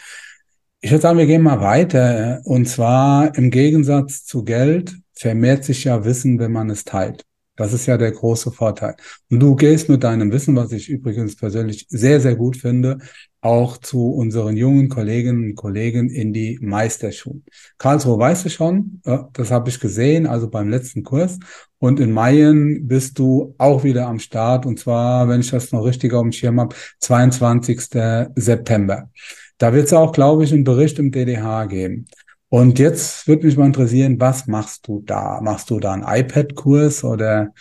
[0.82, 2.42] Ich würde sagen, wir gehen mal weiter.
[2.46, 7.26] Und zwar im Gegensatz zu Geld vermehrt sich ja Wissen, wenn man es teilt.
[7.60, 8.96] Das ist ja der große Vorteil.
[9.30, 13.00] Und du gehst mit deinem Wissen, was ich übrigens persönlich sehr, sehr gut finde,
[13.42, 17.44] auch zu unseren jungen Kolleginnen und Kollegen in die Meisterschulen.
[17.78, 19.02] Karlsruhe weißt du schon,
[19.34, 21.38] das habe ich gesehen, also beim letzten Kurs.
[21.80, 24.66] Und in Mayen bist du auch wieder am Start.
[24.66, 27.82] Und zwar, wenn ich das noch richtig auf dem Schirm habe, 22.
[28.36, 29.10] September.
[29.58, 32.06] Da wird es auch, glaube ich, einen Bericht im DDH geben.
[32.50, 35.40] Und jetzt würde mich mal interessieren, was machst du da?
[35.42, 37.54] Machst du da einen iPad-Kurs oder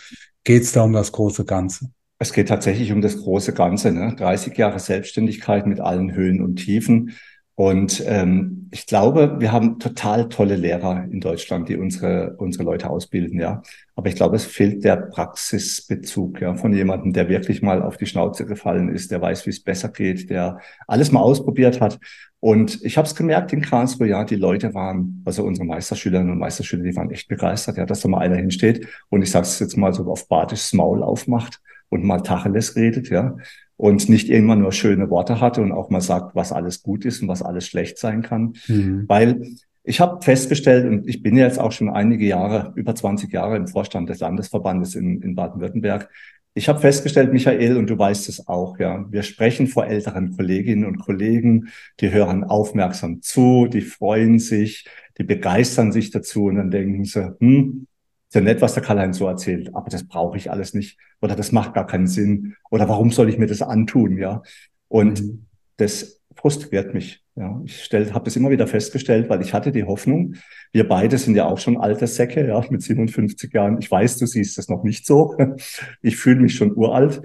[0.43, 1.91] geht es da um das große Ganze?
[2.17, 3.91] Es geht tatsächlich um das große Ganze.
[3.91, 4.15] Ne?
[4.17, 7.13] 30 Jahre Selbstständigkeit mit allen Höhen und Tiefen.
[7.59, 12.89] Und ähm, ich glaube, wir haben total tolle Lehrer in Deutschland, die unsere, unsere Leute
[12.89, 13.61] ausbilden, ja.
[13.97, 18.05] Aber ich glaube, es fehlt der Praxisbezug, ja, von jemandem, der wirklich mal auf die
[18.05, 21.99] Schnauze gefallen ist, der weiß, wie es besser geht, der alles mal ausprobiert hat.
[22.39, 26.39] Und ich habe es gemerkt in Karlsruhe, ja, die Leute waren, also unsere Meisterschülerinnen und
[26.39, 29.59] Meisterschüler, die waren echt begeistert, ja, dass da mal einer hinsteht und ich sage es
[29.59, 33.35] jetzt mal so auf badisches Maul aufmacht und mal Tacheles redet, ja
[33.79, 37.21] und nicht immer nur schöne Worte hatte und auch mal sagt, was alles gut ist
[37.21, 38.55] und was alles schlecht sein kann.
[38.67, 39.05] Mhm.
[39.07, 39.41] Weil
[39.83, 43.67] ich habe festgestellt, und ich bin jetzt auch schon einige Jahre, über 20 Jahre im
[43.67, 46.09] Vorstand des Landesverbandes in, in Baden-Württemberg.
[46.55, 50.83] Ich habe festgestellt, Michael, und du weißt es auch, ja, wir sprechen vor älteren Kolleginnen
[50.83, 51.69] und Kollegen,
[52.01, 57.33] die hören aufmerksam zu, die freuen sich, die begeistern sich dazu und dann denken sie,
[57.39, 57.87] hm,
[58.29, 60.99] ist ja nett, was der Karl-Heinz so erzählt, aber das brauche ich alles nicht.
[61.19, 62.55] Oder das macht gar keinen Sinn.
[62.69, 64.19] Oder warum soll ich mir das antun?
[64.19, 64.43] Ja.
[64.87, 65.45] Und mhm.
[65.77, 67.23] das frustriert mich.
[67.35, 67.59] Ja.
[67.65, 70.35] Ich habe das immer wieder festgestellt, weil ich hatte die Hoffnung,
[70.71, 73.79] wir beide sind ja auch schon alte Säcke, ja, mit 57 Jahren.
[73.79, 75.35] Ich weiß, du siehst das noch nicht so.
[76.03, 77.23] Ich fühle mich schon uralt.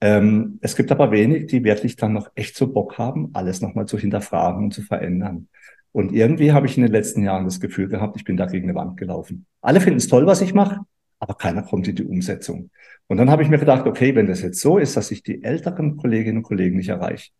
[0.00, 3.86] Ähm, es gibt aber wenig, die wirklich dann noch echt so Bock haben, alles nochmal
[3.86, 5.46] zu hinterfragen und zu verändern.
[5.92, 8.68] Und irgendwie habe ich in den letzten Jahren das Gefühl gehabt, ich bin da gegen
[8.68, 9.46] eine Wand gelaufen.
[9.60, 10.80] Alle finden es toll, was ich mache,
[11.18, 12.70] aber keiner kommt in die Umsetzung.
[13.08, 15.44] Und dann habe ich mir gedacht, okay, wenn das jetzt so ist, dass ich die
[15.44, 17.30] älteren Kolleginnen und Kollegen nicht erreiche,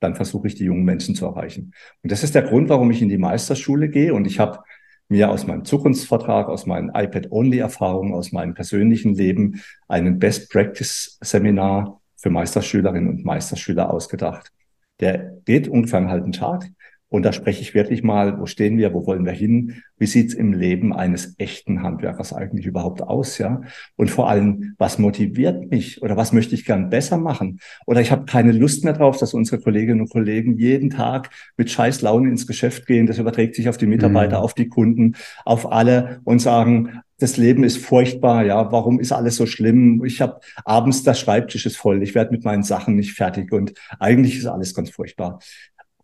[0.00, 1.72] dann versuche ich die jungen Menschen zu erreichen.
[2.02, 4.14] Und das ist der Grund, warum ich in die Meisterschule gehe.
[4.14, 4.60] Und ich habe
[5.08, 13.08] mir aus meinem Zukunftsvertrag, aus meinen iPad-Only-Erfahrungen, aus meinem persönlichen Leben einen Best-Practice-Seminar für Meisterschülerinnen
[13.08, 14.52] und Meisterschüler ausgedacht.
[15.00, 16.66] Der geht ungefähr einen halben Tag.
[17.10, 19.82] Und da spreche ich wirklich mal, wo stehen wir, wo wollen wir hin?
[19.96, 23.62] Wie sieht's im Leben eines echten Handwerkers eigentlich überhaupt aus, ja?
[23.96, 27.60] Und vor allem, was motiviert mich oder was möchte ich gern besser machen?
[27.86, 31.70] Oder ich habe keine Lust mehr drauf, dass unsere Kolleginnen und Kollegen jeden Tag mit
[31.70, 33.06] scheiß Laune ins Geschäft gehen.
[33.06, 34.44] Das überträgt sich auf die Mitarbeiter, mhm.
[34.44, 35.14] auf die Kunden,
[35.46, 40.04] auf alle und sagen, das Leben ist furchtbar, ja, warum ist alles so schlimm?
[40.04, 43.74] Ich habe abends, der Schreibtisch ist voll, ich werde mit meinen Sachen nicht fertig und
[43.98, 45.40] eigentlich ist alles ganz furchtbar.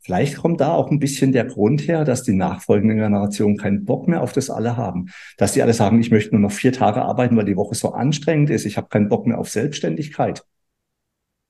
[0.04, 4.06] Vielleicht kommt da auch ein bisschen der Grund her, dass die nachfolgenden Generationen keinen Bock
[4.06, 5.06] mehr auf das alle haben.
[5.38, 7.92] Dass die alle sagen, ich möchte nur noch vier Tage arbeiten, weil die Woche so
[7.92, 8.66] anstrengend ist.
[8.66, 10.44] Ich habe keinen Bock mehr auf Selbstständigkeit.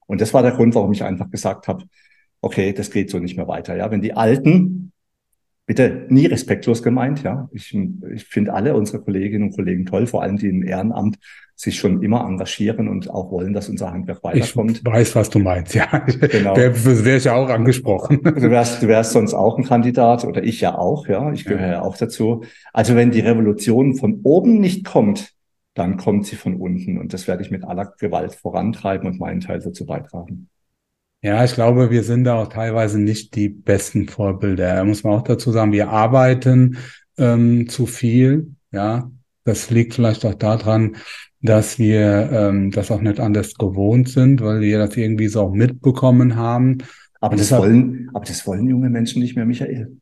[0.07, 1.85] Und das war der Grund, warum ich einfach gesagt habe,
[2.43, 3.75] okay, das geht so nicht mehr weiter.
[3.75, 4.93] Ja, wenn die Alten
[5.67, 7.49] bitte nie respektlos gemeint, ja.
[7.53, 7.75] Ich,
[8.15, 11.19] ich finde alle unsere Kolleginnen und Kollegen toll, vor allem die im Ehrenamt
[11.57, 14.79] sich schon immer engagieren und auch wollen, dass unser Handwerk weiterkommt.
[14.79, 15.87] Ich weiß, was du meinst, ja.
[16.21, 16.57] Genau.
[16.57, 18.21] Wäre wär ich ja auch angesprochen.
[18.25, 21.33] Du wärst, du wärst sonst auch ein Kandidat oder ich ja auch, ja.
[21.33, 21.73] Ich gehöre ja.
[21.75, 22.43] ja auch dazu.
[22.73, 25.33] Also wenn die Revolution von oben nicht kommt,
[25.75, 26.99] dann kommt sie von unten.
[26.99, 30.49] Und das werde ich mit aller Gewalt vorantreiben und meinen Teil dazu beitragen.
[31.25, 34.75] Ja, ich glaube, wir sind da auch teilweise nicht die besten Vorbilder.
[34.75, 36.77] Da muss man auch dazu sagen, wir arbeiten
[37.17, 38.55] ähm, zu viel.
[38.73, 39.11] Ja,
[39.45, 40.97] das liegt vielleicht auch daran,
[41.41, 45.55] dass wir ähm, das auch nicht anders gewohnt sind, weil wir das irgendwie so auch
[45.55, 46.79] mitbekommen haben.
[47.23, 49.97] Aber das, wollen, aber das wollen junge Menschen nicht mehr, Michael.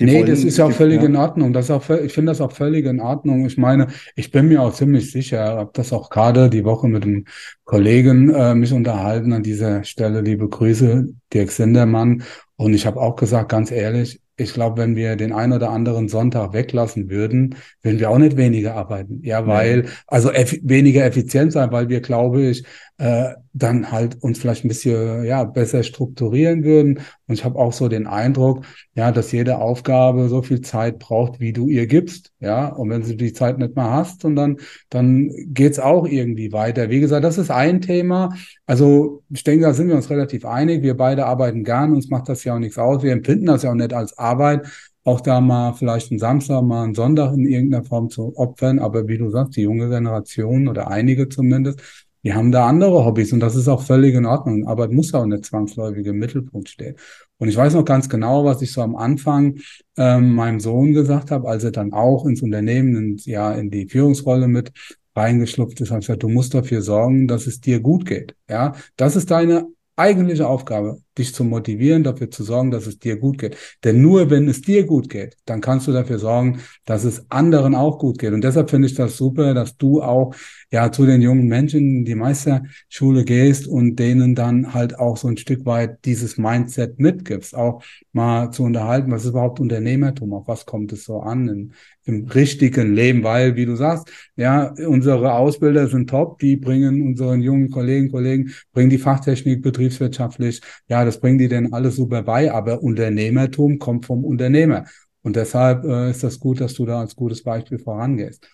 [0.00, 1.06] Nee, wollen, das ist ja auch völlig ja.
[1.06, 1.52] in Ordnung.
[1.52, 3.46] Das ist auch, ich finde das auch völlig in Ordnung.
[3.46, 7.04] Ich meine, ich bin mir auch ziemlich sicher, habe das auch gerade die Woche mit
[7.04, 7.26] einem
[7.64, 10.20] Kollegen äh, mich unterhalten an dieser Stelle.
[10.20, 12.24] Liebe Grüße, Dirk Sindermann.
[12.56, 16.08] Und ich habe auch gesagt, ganz ehrlich, ich glaube, wenn wir den ein oder anderen
[16.08, 19.20] Sonntag weglassen würden, würden wir auch nicht weniger arbeiten.
[19.22, 22.64] Ja, weil, also eff weniger effizient sein, weil wir, glaube ich,
[22.98, 27.00] äh, dann halt uns vielleicht ein bisschen ja besser strukturieren würden.
[27.26, 31.40] Und ich habe auch so den Eindruck, ja, dass jede Aufgabe so viel Zeit braucht,
[31.40, 32.32] wie du ihr gibst.
[32.40, 34.58] Ja, und wenn du die Zeit nicht mehr hast, und dann,
[34.90, 36.90] dann geht's auch irgendwie weiter.
[36.90, 38.34] Wie gesagt, das ist ein Thema.
[38.66, 40.82] Also ich denke, da sind wir uns relativ einig.
[40.82, 43.02] Wir beide arbeiten gern, uns macht das ja auch nichts aus.
[43.02, 44.66] Wir empfinden das ja auch nicht als Arbeit
[45.04, 48.78] auch da mal vielleicht einen Samstag, mal einen Sonntag in irgendeiner Form zu opfern.
[48.78, 53.32] Aber wie du sagst, die junge Generation oder einige zumindest, die haben da andere Hobbys
[53.32, 54.66] und das ist auch völlig in Ordnung.
[54.66, 56.96] Arbeit muss auch nicht zwangsläufig im Mittelpunkt stehen.
[57.38, 59.58] Und ich weiß noch ganz genau, was ich so am Anfang
[59.98, 63.86] ähm, meinem Sohn gesagt habe, als er dann auch ins Unternehmen, in, ja, in die
[63.86, 64.72] Führungsrolle mit
[65.14, 68.34] reingeschlupft ist, habe ich gesagt, du musst dafür sorgen, dass es dir gut geht.
[68.48, 73.16] Ja, das ist deine eigentliche Aufgabe, dich zu motivieren, dafür zu sorgen, dass es dir
[73.16, 73.56] gut geht.
[73.84, 77.74] Denn nur wenn es dir gut geht, dann kannst du dafür sorgen, dass es anderen
[77.74, 78.32] auch gut geht.
[78.32, 80.34] Und deshalb finde ich das super, dass du auch
[80.70, 85.28] ja zu den jungen Menschen in die Meisterschule gehst und denen dann halt auch so
[85.28, 90.48] ein Stück weit dieses Mindset mitgibst, auch mal zu unterhalten, was ist überhaupt Unternehmertum, auf
[90.48, 91.72] was kommt es so an in,
[92.04, 97.40] im richtigen Leben, weil, wie du sagst, ja, unsere Ausbilder sind top, die bringen unseren
[97.40, 102.52] jungen Kollegen, Kollegen, bringen die Fachtechnik betriebswirtschaftlich, ja, Das bringen die denn alles super bei,
[102.52, 104.84] aber Unternehmertum kommt vom Unternehmer.
[105.22, 108.46] Und deshalb äh, ist das gut, dass du da als gutes Beispiel vorangehst.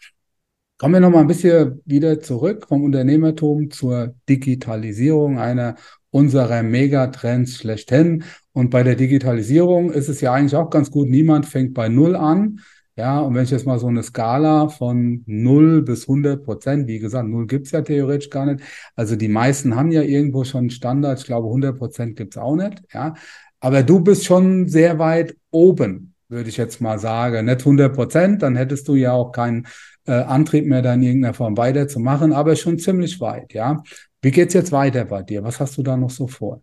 [0.78, 5.74] Kommen wir noch mal ein bisschen wieder zurück vom Unternehmertum zur Digitalisierung, einer
[6.10, 8.24] unserer Megatrends schlechthin.
[8.52, 12.16] Und bei der Digitalisierung ist es ja eigentlich auch ganz gut, niemand fängt bei Null
[12.16, 12.60] an.
[13.00, 16.98] Ja, und wenn ich jetzt mal so eine Skala von 0 bis 100 Prozent, wie
[16.98, 18.62] gesagt, 0 gibt's ja theoretisch gar nicht.
[18.94, 21.18] Also die meisten haben ja irgendwo schon Standard.
[21.18, 22.82] Ich glaube, 100 Prozent gibt's auch nicht.
[22.92, 23.14] Ja,
[23.58, 27.46] aber du bist schon sehr weit oben, würde ich jetzt mal sagen.
[27.46, 29.66] Nicht 100 Prozent, dann hättest du ja auch keinen
[30.06, 33.54] äh, Antrieb mehr, da in irgendeiner Form weiterzumachen, aber schon ziemlich weit.
[33.54, 33.82] Ja,
[34.20, 35.42] wie geht's jetzt weiter bei dir?
[35.42, 36.60] Was hast du da noch so vor?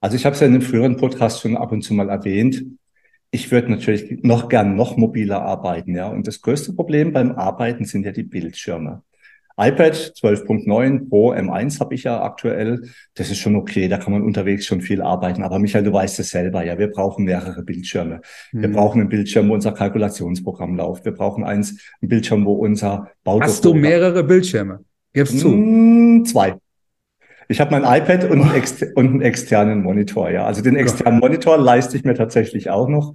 [0.00, 2.64] Also ich habe es ja in einem früheren Podcast schon ab und zu mal erwähnt.
[3.30, 6.08] Ich würde natürlich noch gern noch mobiler arbeiten, ja.
[6.08, 9.02] Und das größte Problem beim Arbeiten sind ja die Bildschirme.
[9.58, 12.88] iPad 12.9 Pro M1 habe ich ja aktuell.
[13.14, 15.42] Das ist schon okay, da kann man unterwegs schon viel arbeiten.
[15.42, 18.20] Aber Michael, du weißt es selber, ja, wir brauchen mehrere Bildschirme.
[18.52, 18.62] Mhm.
[18.62, 21.04] Wir brauchen einen Bildschirm, wo unser Kalkulationsprogramm läuft.
[21.04, 23.40] Wir brauchen eins, einen Bildschirm, wo unser Bau.
[23.40, 24.84] Hast du mehrere Bildschirme?
[25.12, 25.50] Gibst zu?
[25.50, 26.56] Hm, zwei.
[27.50, 28.62] Ich habe mein iPad und einen,
[28.94, 30.44] und einen, externen Monitor, ja.
[30.44, 33.14] Also den externen Monitor leiste ich mir tatsächlich auch noch.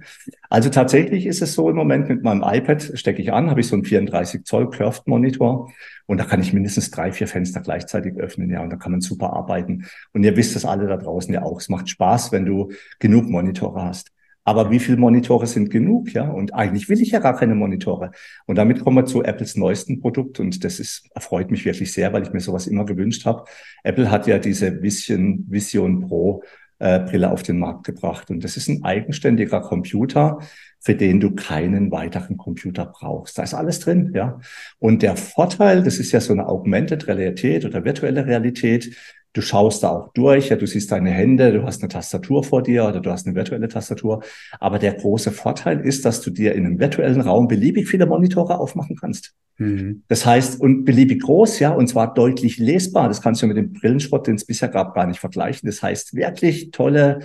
[0.50, 3.68] Also tatsächlich ist es so im Moment mit meinem iPad stecke ich an, habe ich
[3.68, 5.72] so einen 34 Zoll Curved Monitor
[6.06, 8.60] und da kann ich mindestens drei, vier Fenster gleichzeitig öffnen, ja.
[8.60, 9.86] Und da kann man super arbeiten.
[10.12, 11.60] Und ihr wisst das alle da draußen ja auch.
[11.60, 14.13] Es macht Spaß, wenn du genug Monitore hast.
[14.44, 16.28] Aber wie viele Monitore sind genug, ja?
[16.28, 18.10] Und eigentlich will ich ja gar keine Monitore.
[18.46, 22.12] Und damit kommen wir zu Apples neuesten Produkt und das ist erfreut mich wirklich sehr,
[22.12, 23.44] weil ich mir sowas immer gewünscht habe.
[23.82, 26.42] Apple hat ja diese Vision, Vision Pro
[26.78, 30.38] äh, Brille auf den Markt gebracht und das ist ein eigenständiger Computer,
[30.80, 33.38] für den du keinen weiteren Computer brauchst.
[33.38, 34.38] Da ist alles drin, ja.
[34.78, 38.94] Und der Vorteil, das ist ja so eine Augmented Realität oder virtuelle Realität,
[39.34, 42.62] Du schaust da auch durch, ja, du siehst deine Hände, du hast eine Tastatur vor
[42.62, 44.22] dir oder du hast eine virtuelle Tastatur.
[44.60, 48.58] Aber der große Vorteil ist, dass du dir in einem virtuellen Raum beliebig viele Monitore
[48.58, 49.34] aufmachen kannst.
[49.58, 50.04] Mhm.
[50.06, 53.08] Das heißt, und beliebig groß, ja, und zwar deutlich lesbar.
[53.08, 55.66] Das kannst du mit dem Brillenschrott, den es bisher gab, gar nicht vergleichen.
[55.66, 57.18] Das heißt, wirklich tolle,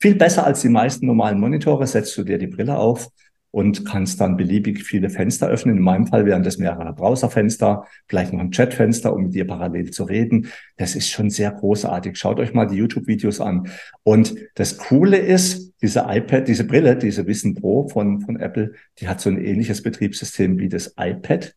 [0.00, 3.10] viel besser als die meisten normalen Monitore, setzt du dir die Brille auf
[3.54, 5.76] und kannst dann beliebig viele Fenster öffnen.
[5.76, 9.92] In meinem Fall wären das mehrere Browserfenster, vielleicht noch ein Chatfenster, um mit dir parallel
[9.92, 10.48] zu reden.
[10.76, 12.16] Das ist schon sehr großartig.
[12.16, 13.68] Schaut euch mal die YouTube-Videos an.
[14.02, 19.06] Und das Coole ist, diese iPad, diese Brille, diese Wissen Pro von, von Apple, die
[19.06, 21.54] hat so ein ähnliches Betriebssystem wie das iPad,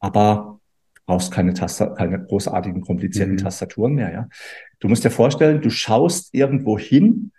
[0.00, 0.60] aber
[1.06, 3.38] brauchst keine Taster, keine großartigen, komplizierten mhm.
[3.38, 4.28] Tastaturen mehr, ja.
[4.80, 7.32] Du musst dir vorstellen, du schaust irgendwo hin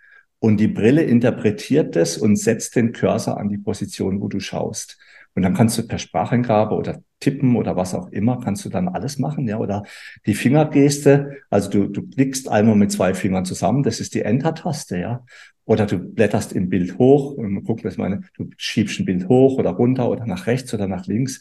[0.44, 4.98] und die Brille interpretiert das und setzt den Cursor an die Position, wo du schaust.
[5.34, 8.88] Und dann kannst du per Spracheingabe oder tippen oder was auch immer, kannst du dann
[8.88, 9.84] alles machen, ja, oder
[10.26, 14.98] die Fingergeste, also du, du klickst einmal mit zwei Fingern zusammen, das ist die Enter-Taste,
[14.98, 15.24] ja.
[15.64, 19.56] Oder du blätterst im Bild hoch und guck, das meine, du schiebst ein Bild hoch
[19.56, 21.40] oder runter oder nach rechts oder nach links.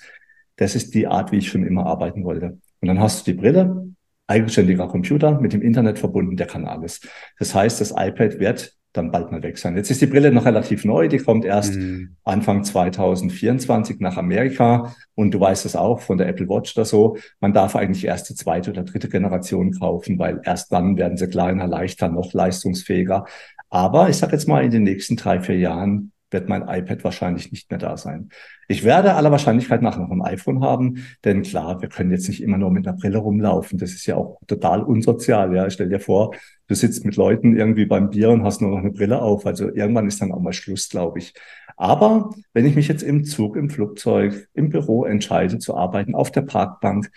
[0.56, 2.58] Das ist die Art, wie ich schon immer arbeiten wollte.
[2.80, 3.86] Und dann hast du die Brille,
[4.28, 7.02] eigenständiger Computer mit dem Internet verbunden, der kann alles.
[7.38, 9.76] Das heißt, das iPad wird dann bald mal weg sein.
[9.76, 12.16] Jetzt ist die Brille noch relativ neu, die kommt erst mhm.
[12.24, 17.18] Anfang 2024 nach Amerika und du weißt es auch von der Apple Watch oder so,
[17.42, 21.28] man darf eigentlich erst die zweite oder dritte Generation kaufen, weil erst dann werden sie
[21.28, 23.26] kleiner, leichter, noch leistungsfähiger.
[23.70, 27.52] Aber ich sage jetzt mal, in den nächsten drei, vier Jahren wird mein iPad wahrscheinlich
[27.52, 28.30] nicht mehr da sein.
[28.68, 32.42] Ich werde aller Wahrscheinlichkeit nach noch ein iPhone haben, denn klar, wir können jetzt nicht
[32.42, 33.78] immer nur mit einer Brille rumlaufen.
[33.78, 35.56] Das ist ja auch total unsozial.
[35.56, 36.34] Ja, stell dir vor,
[36.68, 39.46] du sitzt mit Leuten irgendwie beim Bier und hast nur noch eine Brille auf.
[39.46, 41.34] Also irgendwann ist dann auch mal Schluss, glaube ich.
[41.78, 46.32] Aber wenn ich mich jetzt im Zug, im Flugzeug, im Büro entscheide zu arbeiten, auf
[46.32, 47.10] der Parkbank,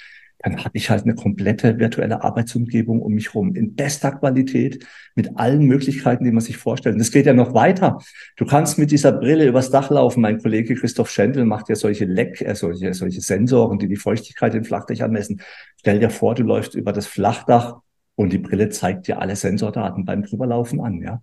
[0.47, 5.37] dann habe ich halt eine komplette virtuelle Arbeitsumgebung um mich rum in bester Qualität mit
[5.37, 6.93] allen Möglichkeiten, die man sich vorstellt.
[6.93, 7.99] Und das geht ja noch weiter.
[8.37, 10.21] Du kannst mit dieser Brille übers Dach laufen.
[10.21, 14.55] Mein Kollege Christoph Schendl macht ja solche Leck, äh, solche, solche Sensoren, die die Feuchtigkeit
[14.55, 15.41] in Flachdächern messen.
[15.81, 17.81] Stell dir vor, du läufst über das Flachdach
[18.15, 21.23] und die Brille zeigt dir alle Sensordaten beim drüberlaufen an, ja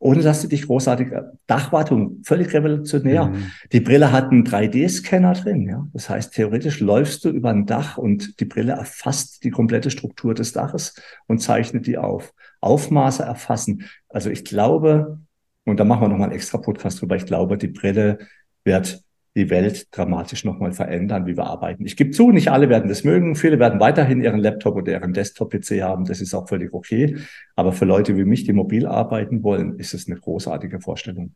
[0.00, 3.26] ohne dass du dich großartig, äh, Dachwartung, völlig revolutionär.
[3.26, 3.50] Mhm.
[3.72, 5.86] Die Brille hat einen 3D-Scanner drin, ja.
[5.92, 10.34] Das heißt, theoretisch läufst du über ein Dach und die Brille erfasst die komplette Struktur
[10.34, 10.94] des Daches
[11.26, 12.32] und zeichnet die auf.
[12.60, 13.84] Aufmaße erfassen.
[14.08, 15.20] Also ich glaube,
[15.64, 18.18] und da machen wir nochmal einen extra Podcast drüber, ich glaube, die Brille
[18.64, 19.02] wird
[19.38, 21.86] die Welt dramatisch nochmal verändern, wie wir arbeiten.
[21.86, 23.36] Ich gebe zu, nicht alle werden das mögen.
[23.36, 26.04] Viele werden weiterhin ihren Laptop oder ihren Desktop-PC haben.
[26.04, 27.16] Das ist auch völlig okay.
[27.54, 31.34] Aber für Leute wie mich, die mobil arbeiten wollen, ist es eine großartige Vorstellung.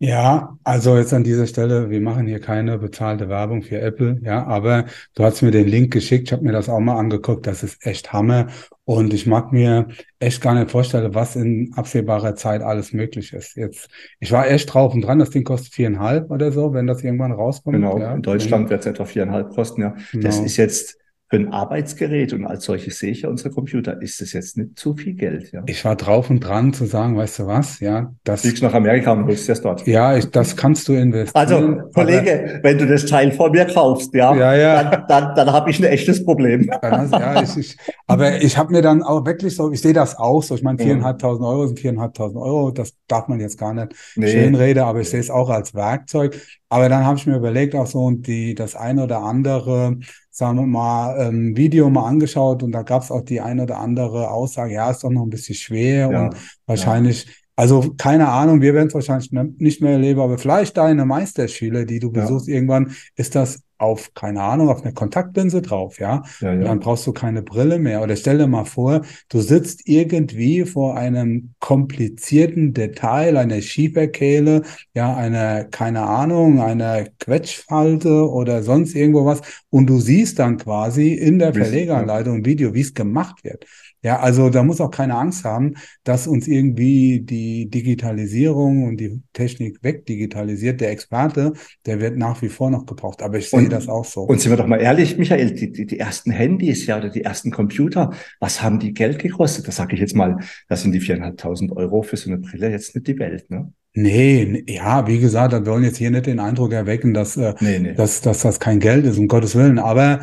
[0.00, 4.46] Ja, also jetzt an dieser Stelle, wir machen hier keine bezahlte Werbung für Apple, ja,
[4.46, 4.84] aber
[5.14, 7.84] du hast mir den Link geschickt, ich habe mir das auch mal angeguckt, das ist
[7.84, 8.46] echt Hammer
[8.84, 9.88] und ich mag mir
[10.20, 13.56] echt gar nicht vorstellen, was in absehbarer Zeit alles möglich ist.
[13.56, 13.88] Jetzt,
[14.20, 17.32] ich war echt drauf und dran, das Ding kostet viereinhalb oder so, wenn das irgendwann
[17.32, 17.74] rauskommt.
[17.74, 18.14] Genau, ja.
[18.14, 19.96] in Deutschland wird es etwa viereinhalb kosten, ja.
[20.12, 20.24] Genau.
[20.24, 20.96] Das ist jetzt
[21.30, 24.78] für ein Arbeitsgerät und als solches sehe ich ja unsere Computer, ist das jetzt nicht
[24.78, 25.62] zu viel Geld, ja.
[25.66, 29.12] Ich war drauf und dran zu sagen, weißt du was, ja, das, Fliegst nach Amerika
[29.12, 29.86] und holst es dort.
[29.86, 31.32] ja, ich, das kannst du investieren.
[31.34, 34.84] Also, aber- Kollege, wenn du das Teil von mir kaufst, ja, Ja, ja.
[34.84, 36.70] dann, dann, dann habe ich ein echtes Problem.
[36.82, 40.16] Hast- Ja, ich, ich, aber ich habe mir dann auch wirklich so, ich sehe das
[40.16, 40.54] auch so.
[40.54, 40.86] Ich meine, Ja.
[40.86, 42.70] viereinhalbtausend Euro sind viereinhalbtausend Euro.
[42.70, 44.28] Das darf man jetzt gar nicht Nee.
[44.32, 46.40] schönreden, aber ich sehe es auch als Werkzeug.
[46.70, 49.96] Aber dann habe ich mir überlegt, auch so und die das ein oder andere,
[50.38, 53.78] sagen wir mal, ähm, Video mal angeschaut und da gab es auch die ein oder
[53.78, 57.26] andere Aussage, ja, ist doch noch ein bisschen schwer Ja, und wahrscheinlich,
[57.58, 61.84] also keine Ahnung, wir werden es wahrscheinlich ne- nicht mehr erleben, aber vielleicht deine Meisterschüler,
[61.86, 62.22] die du Ja.
[62.22, 66.22] besuchst, irgendwann ist das auf, keine Ahnung, auf einer Kontaktlinse drauf, ja.
[66.40, 66.60] ja, ja.
[66.60, 68.00] dann brauchst du keine Brille mehr.
[68.02, 74.62] Oder stell dir mal vor, du sitzt irgendwie vor einem komplizierten Detail, einer Schieferkehle,
[74.94, 79.40] ja, einer, keine Ahnung, einer Quetschfalte oder sonst irgendwo was.
[79.70, 83.64] Und du siehst dann quasi in der Verlegeranleitung ein Video, wie es gemacht wird.
[84.02, 89.20] Ja, also da muss auch keine Angst haben, dass uns irgendwie die Digitalisierung und die
[89.32, 90.80] Technik wegdigitalisiert.
[90.80, 91.52] Der Experte,
[91.86, 93.22] der wird nach wie vor noch gebraucht.
[93.22, 94.22] Aber ich sehe Und- das auch so.
[94.22, 97.22] Und sind wir doch mal ehrlich, Michael, die, die, die ersten Handys, ja, oder die
[97.24, 99.66] ersten Computer, was haben die Geld gekostet?
[99.66, 102.94] Das sage ich jetzt mal, das sind die viereinhalbtausend Euro für so eine Brille jetzt
[102.94, 103.72] nicht die Welt, ne?
[103.94, 107.80] Nee, ja, wie gesagt, wir wollen jetzt hier nicht den Eindruck erwecken, dass, äh, Nee,
[107.80, 107.94] nee.
[107.94, 109.80] dass, dass das kein Geld ist, um Gottes Willen.
[109.80, 110.20] Aber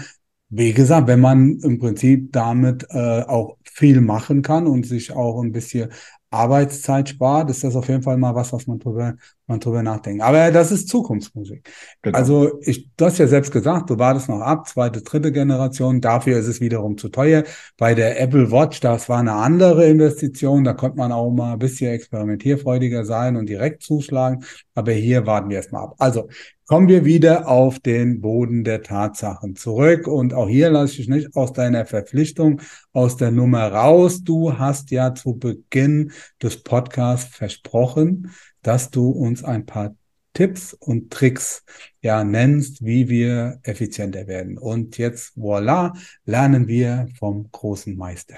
[0.49, 5.41] wie gesagt, wenn man im Prinzip damit äh, auch viel machen kann und sich auch
[5.41, 5.91] ein bisschen
[6.29, 9.15] Arbeitszeit spart, ist das auf jeden Fall mal was, was man drüber,
[9.47, 10.23] man drüber nachdenkt.
[10.23, 11.69] Aber das ist Zukunftsmusik.
[12.01, 12.17] Genau.
[12.17, 16.01] Also ich, du hast ja selbst gesagt, du wartest noch ab, zweite, dritte Generation.
[16.01, 17.43] Dafür ist es wiederum zu teuer.
[17.77, 20.63] Bei der Apple Watch, das war eine andere Investition.
[20.63, 24.43] Da konnte man auch mal ein bisschen experimentierfreudiger sein und direkt zuschlagen.
[24.73, 25.95] Aber hier warten wir erstmal ab.
[25.99, 26.27] Also
[26.67, 30.07] kommen wir wieder auf den Boden der Tatsachen zurück.
[30.07, 34.23] Und auch hier lasse ich dich nicht aus deiner Verpflichtung, aus der Nummer raus.
[34.23, 38.31] Du hast ja zu Beginn des Podcasts versprochen,
[38.65, 39.95] dass du uns ein paar
[40.33, 41.63] Tipps und Tricks
[42.01, 44.57] ja nennst, wie wir effizienter werden.
[44.57, 48.35] Und jetzt voilà, lernen wir vom großen Meister.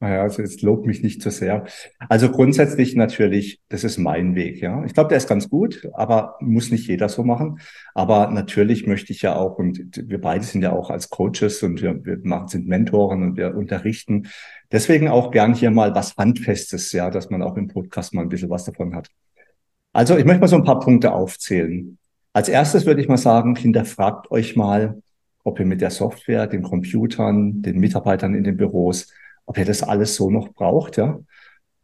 [0.00, 1.64] Naja, also jetzt lobt mich nicht zu sehr.
[2.08, 4.84] Also grundsätzlich natürlich, das ist mein Weg, ja.
[4.84, 7.58] Ich glaube, der ist ganz gut, aber muss nicht jeder so machen.
[7.94, 11.82] Aber natürlich möchte ich ja auch, und wir beide sind ja auch als Coaches und
[11.82, 14.28] wir, wir machen, sind Mentoren und wir unterrichten.
[14.70, 18.28] Deswegen auch gern hier mal was Handfestes, ja, dass man auch im Podcast mal ein
[18.28, 19.08] bisschen was davon hat.
[19.98, 21.98] Also ich möchte mal so ein paar Punkte aufzählen.
[22.32, 25.02] Als erstes würde ich mal sagen, hinterfragt euch mal,
[25.42, 29.12] ob ihr mit der Software, den Computern, den Mitarbeitern in den Büros,
[29.44, 31.18] ob ihr das alles so noch braucht, ja.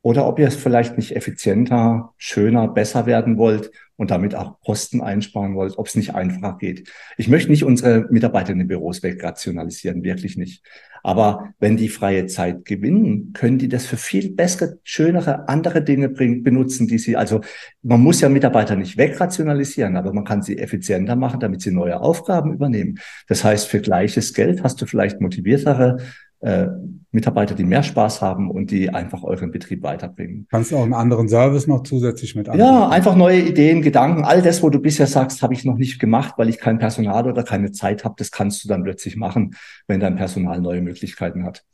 [0.05, 5.01] Oder ob ihr es vielleicht nicht effizienter, schöner, besser werden wollt und damit auch Kosten
[5.01, 6.91] einsparen wollt, ob es nicht einfacher geht.
[7.17, 10.63] Ich möchte nicht unsere Mitarbeiter in den Büros wegrationalisieren, wirklich nicht.
[11.03, 16.11] Aber wenn die freie Zeit gewinnen, können die das für viel bessere, schönere, andere Dinge
[16.11, 17.41] bringen, benutzen, die sie, also
[17.83, 21.99] man muss ja Mitarbeiter nicht wegrationalisieren, aber man kann sie effizienter machen, damit sie neue
[21.99, 22.99] Aufgaben übernehmen.
[23.27, 25.97] Das heißt, für gleiches Geld hast du vielleicht motiviertere
[26.45, 26.67] äh,
[27.11, 30.47] Mitarbeiter, die mehr Spaß haben und die einfach euren Betrieb weiterbringen.
[30.51, 32.93] Kannst du auch einen anderen Service noch zusätzlich mit Ja, anbieten?
[32.93, 36.35] einfach neue Ideen, Gedanken, all das, wo du bisher sagst, habe ich noch nicht gemacht,
[36.37, 39.55] weil ich kein Personal oder keine Zeit habe, das kannst du dann plötzlich machen,
[39.87, 41.65] wenn dein Personal neue Möglichkeiten hat.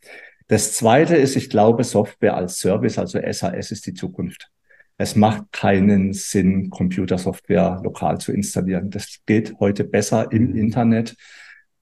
[0.49, 4.51] Das zweite ist, ich glaube, Software als Service, also SAS ist die Zukunft.
[4.99, 8.91] Es macht keinen Sinn, Computersoftware lokal zu installieren.
[8.91, 10.57] Das geht heute besser im Mhm.
[10.57, 11.17] Internet.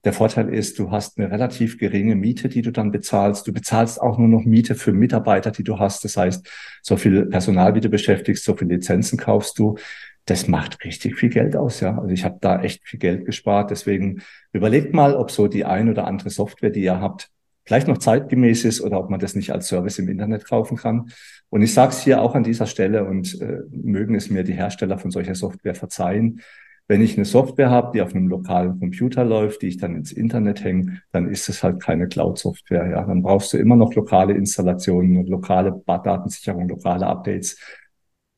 [0.05, 3.45] Der Vorteil ist, du hast eine relativ geringe Miete, die du dann bezahlst.
[3.47, 6.05] Du bezahlst auch nur noch Miete für Mitarbeiter, die du hast.
[6.05, 6.49] Das heißt,
[6.81, 9.77] so viel Personal, wie du beschäftigst, so viele Lizenzen kaufst du.
[10.25, 11.97] Das macht richtig viel Geld aus, ja.
[11.97, 13.71] Also ich habe da echt viel Geld gespart.
[13.71, 14.21] Deswegen
[14.53, 17.29] überlegt mal, ob so die ein oder andere Software, die ihr habt,
[17.65, 21.11] vielleicht noch zeitgemäß ist oder ob man das nicht als Service im Internet kaufen kann.
[21.49, 24.53] Und ich sage es hier auch an dieser Stelle und äh, mögen es mir die
[24.53, 26.41] Hersteller von solcher Software verzeihen.
[26.89, 30.11] Wenn ich eine Software habe, die auf einem lokalen Computer läuft, die ich dann ins
[30.11, 32.89] Internet hänge, dann ist es halt keine Cloud-Software.
[32.89, 37.57] Ja, dann brauchst du immer noch lokale Installationen und lokale Datensicherung, lokale Updates.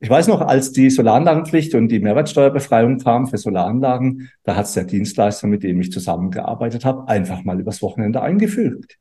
[0.00, 4.74] Ich weiß noch, als die Solaranlagenpflicht und die Mehrwertsteuerbefreiung kam für Solaranlagen, da hat es
[4.74, 8.98] der Dienstleister, mit dem ich zusammengearbeitet habe, einfach mal übers Wochenende eingefügt.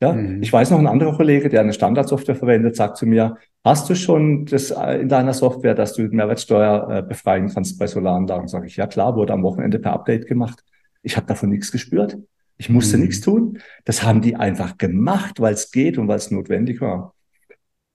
[0.00, 0.42] Ja, Mhm.
[0.42, 3.94] ich weiß noch, ein anderer Kollege, der eine Standardsoftware verwendet, sagt zu mir, hast du
[3.94, 8.48] schon das äh, in deiner Software, dass du Mehrwertsteuer äh, befreien kannst bei Solaranlagen?
[8.48, 10.64] Sage ich, ja klar, wurde am Wochenende per Update gemacht.
[11.02, 12.18] Ich habe davon nichts gespürt.
[12.58, 13.04] Ich musste mhm.
[13.04, 13.58] nichts tun.
[13.84, 17.14] Das haben die einfach gemacht, weil es geht und weil es notwendig war.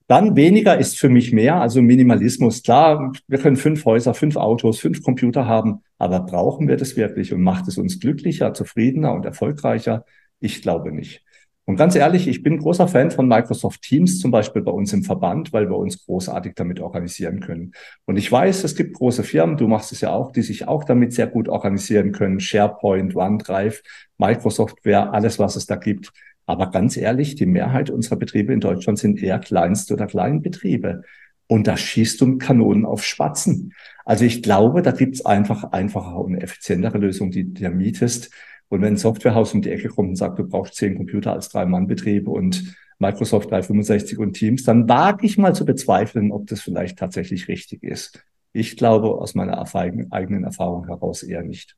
[0.08, 2.64] Dann weniger ist für mich mehr, also Minimalismus.
[2.64, 7.34] Klar, wir können fünf Häuser, fünf Autos, fünf Computer haben, aber brauchen wir das wirklich
[7.34, 10.06] und macht es uns glücklicher, zufriedener und erfolgreicher?
[10.40, 11.26] Ich glaube nicht.
[11.68, 15.04] Und ganz ehrlich, ich bin großer Fan von Microsoft Teams, zum Beispiel bei uns im
[15.04, 17.74] Verband, weil wir uns großartig damit organisieren können.
[18.06, 20.86] Und ich weiß, es gibt große Firmen, du machst es ja auch, die sich auch
[20.86, 22.40] damit sehr gut organisieren können.
[22.40, 23.84] SharePoint, OneDrive,
[24.18, 26.14] Microsoft Ware, alles, was es da gibt.
[26.46, 31.04] Aber ganz ehrlich, die Mehrheit unserer Betriebe in Deutschland sind eher Kleinst- oder Kleinbetriebe.
[31.48, 33.74] Und da schießt du Kanonen auf Spatzen.
[34.06, 38.32] Also ich glaube, da gibt's einfach einfacher und effizientere Lösungen, die du mietest.
[38.70, 41.50] Und wenn ein Softwarehaus um die Ecke kommt und sagt, du brauchst zehn Computer als
[41.50, 46.98] Drei-Mann-Betrieb und Microsoft 365 und Teams, dann wage ich mal zu bezweifeln, ob das vielleicht
[46.98, 48.24] tatsächlich richtig ist.
[48.54, 49.64] Ich glaube aus meiner
[50.12, 51.76] eigenen Erfahrung heraus eher nicht.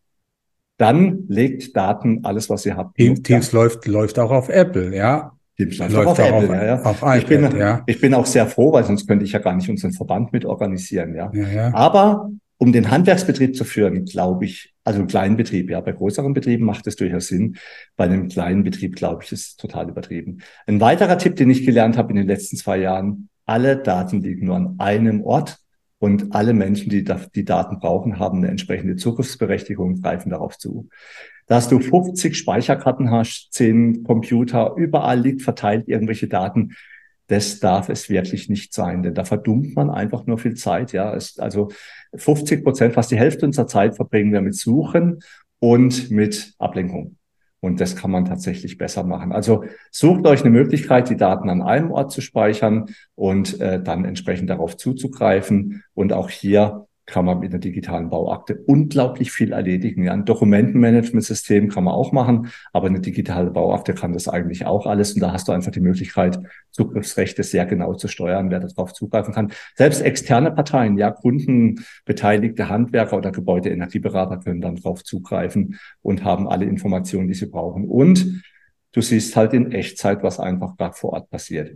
[0.78, 2.96] Dann legt Daten alles, was ihr habt.
[2.96, 5.34] Teams, Teams läuft, läuft auch auf Apple, ja.
[5.58, 6.82] Teams läuft, läuft auch auf Apple, auf, ja, ja.
[6.84, 7.84] Auf iPad, ich, bin, ja.
[7.86, 10.46] ich bin auch sehr froh, weil sonst könnte ich ja gar nicht unseren Verband mit
[10.46, 11.30] organisieren, ja.
[11.34, 11.74] ja, ja.
[11.74, 12.30] Aber
[12.62, 16.66] um den Handwerksbetrieb zu führen, glaube ich, also einen kleinen Betrieb, ja, bei größeren Betrieben
[16.66, 17.56] macht es durchaus Sinn.
[17.96, 20.40] Bei einem kleinen Betrieb, glaube ich, ist es total übertrieben.
[20.68, 24.48] Ein weiterer Tipp, den ich gelernt habe in den letzten zwei Jahren, alle Daten liegen
[24.48, 25.58] nur an einem Ort
[26.00, 30.90] und alle Menschen, die die Daten brauchen, haben eine entsprechende Zugriffsberechtigung und greifen darauf zu.
[31.48, 36.76] Dass du 50 Speicherkarten hast, 10 Computer, überall liegt verteilt irgendwelche Daten,
[37.30, 40.92] das darf es wirklich nicht sein, denn da verdummt man einfach nur viel Zeit.
[40.94, 41.70] Ja, es, also
[42.16, 45.20] 50 Prozent, fast die Hälfte unserer Zeit verbringen wir mit Suchen
[45.60, 47.18] und mit Ablenkung.
[47.62, 49.32] Und das kann man tatsächlich besser machen.
[49.32, 54.06] Also sucht euch eine Möglichkeit, die Daten an einem Ort zu speichern und äh, dann
[54.06, 55.84] entsprechend darauf zuzugreifen.
[55.94, 60.04] Und auch hier kann man mit einer digitalen Bauakte unglaublich viel erledigen.
[60.04, 64.86] Ja, ein Dokumentenmanagementsystem kann man auch machen, aber eine digitale Bauakte kann das eigentlich auch
[64.86, 65.14] alles.
[65.14, 66.40] Und da hast du einfach die Möglichkeit,
[66.72, 69.52] Zugriffsrechte sehr genau zu steuern, wer darauf zugreifen kann.
[69.76, 76.48] Selbst externe Parteien, ja, Kunden, beteiligte Handwerker oder Gebäudeenergieberater können dann darauf zugreifen und haben
[76.48, 77.86] alle Informationen, die sie brauchen.
[77.86, 78.44] Und
[78.94, 81.76] du siehst halt in Echtzeit, was einfach gerade vor Ort passiert.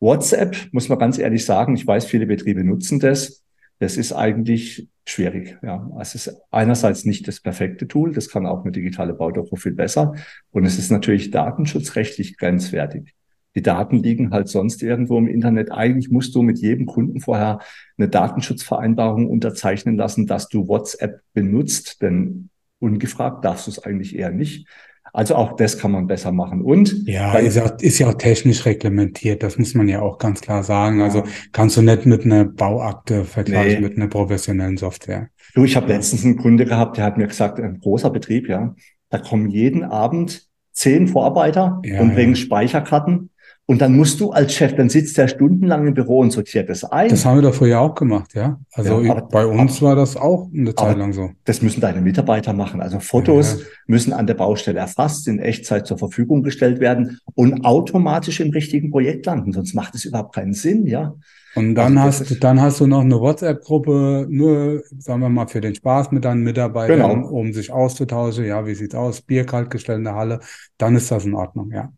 [0.00, 3.43] WhatsApp, muss man ganz ehrlich sagen, ich weiß, viele Betriebe nutzen das
[3.78, 5.58] das ist eigentlich schwierig.
[5.62, 9.74] Ja, es ist einerseits nicht das perfekte Tool, das kann auch eine digitale Baudoku viel
[9.74, 10.14] besser.
[10.50, 13.14] Und es ist natürlich datenschutzrechtlich grenzwertig.
[13.54, 15.70] Die Daten liegen halt sonst irgendwo im Internet.
[15.70, 17.60] Eigentlich musst du mit jedem Kunden vorher
[17.96, 22.50] eine Datenschutzvereinbarung unterzeichnen lassen, dass du WhatsApp benutzt, denn
[22.80, 24.66] ungefragt darfst du es eigentlich eher nicht.
[25.14, 26.60] Also auch das kann man besser machen.
[26.60, 29.44] Und ja, ist ja, ist ja auch technisch reglementiert.
[29.44, 31.02] Das muss man ja auch ganz klar sagen.
[31.02, 33.88] Also kannst du nicht mit einer Bauakte vergleichen nee.
[33.88, 35.28] mit einer professionellen Software.
[35.54, 38.74] Du, ich habe letztens einen Kunde gehabt, der hat mir gesagt, ein großer Betrieb, ja,
[39.08, 42.40] da kommen jeden Abend zehn Vorarbeiter ja, und bringen ja.
[42.40, 43.30] Speicherkarten
[43.66, 46.84] und dann musst du als Chef, dann sitzt der stundenlang im Büro und sortiert das
[46.84, 47.08] ein.
[47.08, 48.60] Das haben wir doch früher auch gemacht, ja.
[48.72, 51.30] Also ja, aber, bei uns aber, war das auch eine Zeit lang so.
[51.44, 52.82] Das müssen deine Mitarbeiter machen.
[52.82, 53.66] Also Fotos ja.
[53.86, 58.90] müssen an der Baustelle erfasst, in Echtzeit zur Verfügung gestellt werden und automatisch im richtigen
[58.90, 59.52] Projekt landen.
[59.52, 61.14] Sonst macht es überhaupt keinen Sinn, ja.
[61.54, 65.60] Und dann also hast, dann hast du noch eine WhatsApp-Gruppe, nur, sagen wir mal, für
[65.60, 67.28] den Spaß mit deinen Mitarbeitern, genau.
[67.28, 68.44] um sich auszutauschen.
[68.44, 69.22] Ja, wie sieht's aus?
[69.22, 70.40] Bier kaltgestellt in der Halle.
[70.76, 71.92] Dann ist das in Ordnung, ja.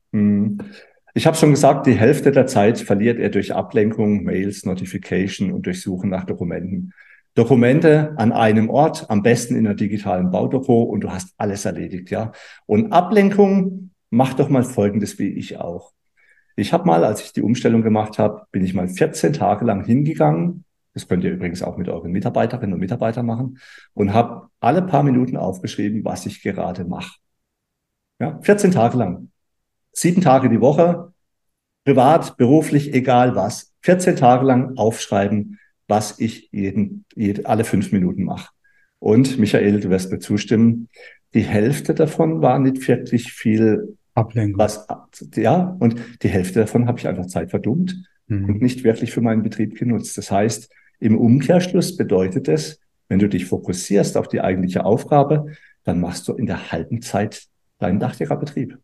[1.17, 5.65] Ich habe schon gesagt, die Hälfte der Zeit verliert er durch Ablenkung, Mails, Notification und
[5.65, 6.93] durch Suchen nach Dokumenten.
[7.35, 12.11] Dokumente an einem Ort, am besten in einer digitalen Baudoku und du hast alles erledigt,
[12.11, 12.33] ja.
[12.67, 15.95] Und Ablenkung, mach doch mal Folgendes wie ich auch.
[16.55, 19.87] Ich habe mal, als ich die Umstellung gemacht habe, bin ich mal 14 Tage lang
[19.87, 20.65] hingegangen.
[20.93, 23.59] Das könnt ihr übrigens auch mit euren Mitarbeiterinnen und Mitarbeitern machen
[23.95, 27.17] und habe alle paar Minuten aufgeschrieben, was ich gerade mache.
[28.21, 29.31] Ja, 14 Tage lang
[29.97, 31.13] sieben Tage die Woche,
[31.85, 38.25] privat, beruflich, egal was, 14 Tage lang aufschreiben, was ich jeden, jede, alle fünf Minuten
[38.25, 38.51] mache.
[38.99, 40.89] Und Michael, du wirst mir zustimmen,
[41.35, 44.59] die Hälfte davon war nicht wirklich viel Ablenkung.
[44.59, 44.87] Was,
[45.35, 48.47] ja, und die Hälfte davon habe ich einfach Zeit verdummt mhm.
[48.47, 50.19] und nicht wirklich für meinen Betrieb genutzt.
[50.19, 55.47] Das heißt, im Umkehrschluss bedeutet es, wenn du dich fokussierst auf die eigentliche Aufgabe,
[55.85, 57.47] dann machst du in der halben Zeit
[57.79, 58.79] deinen Dachdeckerbetrieb.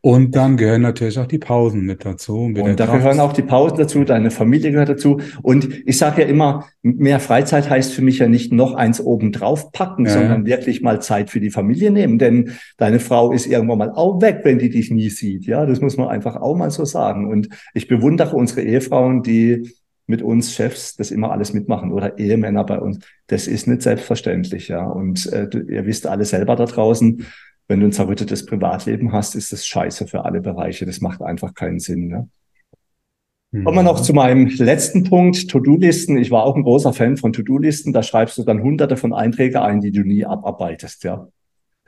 [0.00, 2.42] Und dann gehören natürlich auch die Pausen mit dazu.
[2.42, 2.98] Und da Kraft.
[2.98, 5.20] gehören auch die Pausen dazu, deine Familie gehört dazu.
[5.42, 9.32] Und ich sage ja immer, mehr Freizeit heißt für mich ja nicht noch eins oben
[9.32, 10.12] drauf packen, ja.
[10.12, 12.18] sondern wirklich mal Zeit für die Familie nehmen.
[12.18, 15.46] Denn deine Frau ist irgendwann mal auch weg, wenn die dich nie sieht.
[15.46, 17.28] Ja, das muss man einfach auch mal so sagen.
[17.28, 19.68] Und ich bewundere unsere Ehefrauen, die
[20.08, 22.98] mit uns Chefs das immer alles mitmachen oder Ehemänner bei uns.
[23.26, 24.86] Das ist nicht selbstverständlich, ja.
[24.86, 27.26] Und äh, ihr wisst alle selber da draußen,
[27.68, 30.86] wenn du ein zerrüttetes Privatleben hast, ist das scheiße für alle Bereiche.
[30.86, 32.08] Das macht einfach keinen Sinn.
[32.08, 32.28] Ne?
[33.50, 33.64] Mhm.
[33.64, 36.16] Kommen wir noch zu meinem letzten Punkt, To-Do-Listen.
[36.16, 37.92] Ich war auch ein großer Fan von To-Do-Listen.
[37.92, 41.28] Da schreibst du dann hunderte von Einträgen ein, die du nie abarbeitest, ja.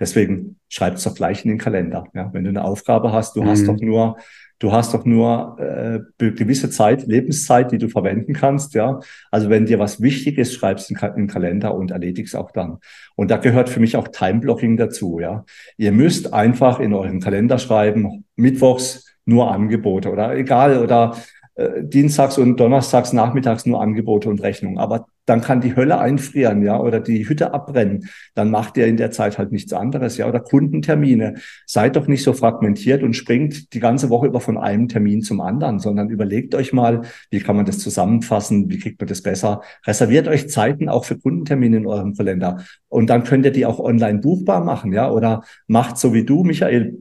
[0.00, 2.04] Deswegen schreib es doch gleich in den Kalender.
[2.14, 3.48] Ja, wenn du eine Aufgabe hast, du mhm.
[3.48, 4.16] hast doch nur
[4.60, 6.00] Du hast doch nur äh,
[6.32, 9.00] gewisse Zeit, Lebenszeit, die du verwenden kannst, ja.
[9.30, 12.76] Also wenn dir was wichtig ist, schreibst in den Kalender und erledigst auch dann.
[13.16, 15.46] Und da gehört für mich auch Timeblocking dazu, ja.
[15.78, 21.16] Ihr müsst einfach in euren Kalender schreiben, mittwochs nur Angebote oder egal oder
[21.54, 24.76] äh, dienstags und donnerstags nachmittags nur Angebote und Rechnungen.
[24.76, 28.08] Aber dann kann die Hölle einfrieren, ja, oder die Hütte abbrennen.
[28.34, 31.34] Dann macht ihr in der Zeit halt nichts anderes, ja, oder Kundentermine.
[31.66, 35.40] Seid doch nicht so fragmentiert und springt die ganze Woche über von einem Termin zum
[35.40, 39.62] anderen, sondern überlegt euch mal, wie kann man das zusammenfassen, wie kriegt man das besser.
[39.86, 42.64] Reserviert euch Zeiten auch für Kundentermine in eurem Kalender.
[42.88, 46.42] Und dann könnt ihr die auch online buchbar machen, ja, oder macht so wie du,
[46.42, 46.96] Michael,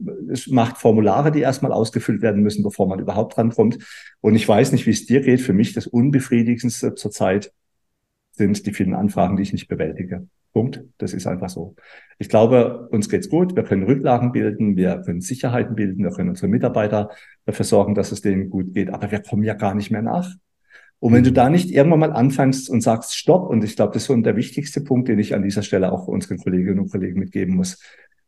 [0.48, 3.78] macht Formulare, die erstmal ausgefüllt werden müssen, bevor man überhaupt drankommt.
[4.20, 5.40] Und ich weiß nicht, wie es dir geht.
[5.40, 7.52] Für mich das Unbefriedigendste zurzeit
[8.40, 10.26] sind die vielen Anfragen, die ich nicht bewältige.
[10.52, 10.82] Punkt.
[10.98, 11.76] Das ist einfach so.
[12.18, 13.54] Ich glaube, uns geht's gut.
[13.54, 17.10] Wir können Rücklagen bilden, wir können Sicherheiten bilden, wir können unsere Mitarbeiter
[17.44, 18.90] dafür sorgen, dass es denen gut geht.
[18.90, 20.34] Aber wir kommen ja gar nicht mehr nach.
[20.98, 24.02] Und wenn du da nicht irgendwann mal anfängst und sagst Stopp, und ich glaube, das
[24.02, 27.18] ist so der wichtigste Punkt, den ich an dieser Stelle auch unseren Kolleginnen und Kollegen
[27.18, 27.82] mitgeben muss,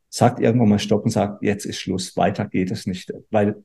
[0.08, 3.12] sagt irgendwann mal Stopp und sagt, jetzt ist Schluss, weiter geht es nicht.
[3.30, 3.62] Weil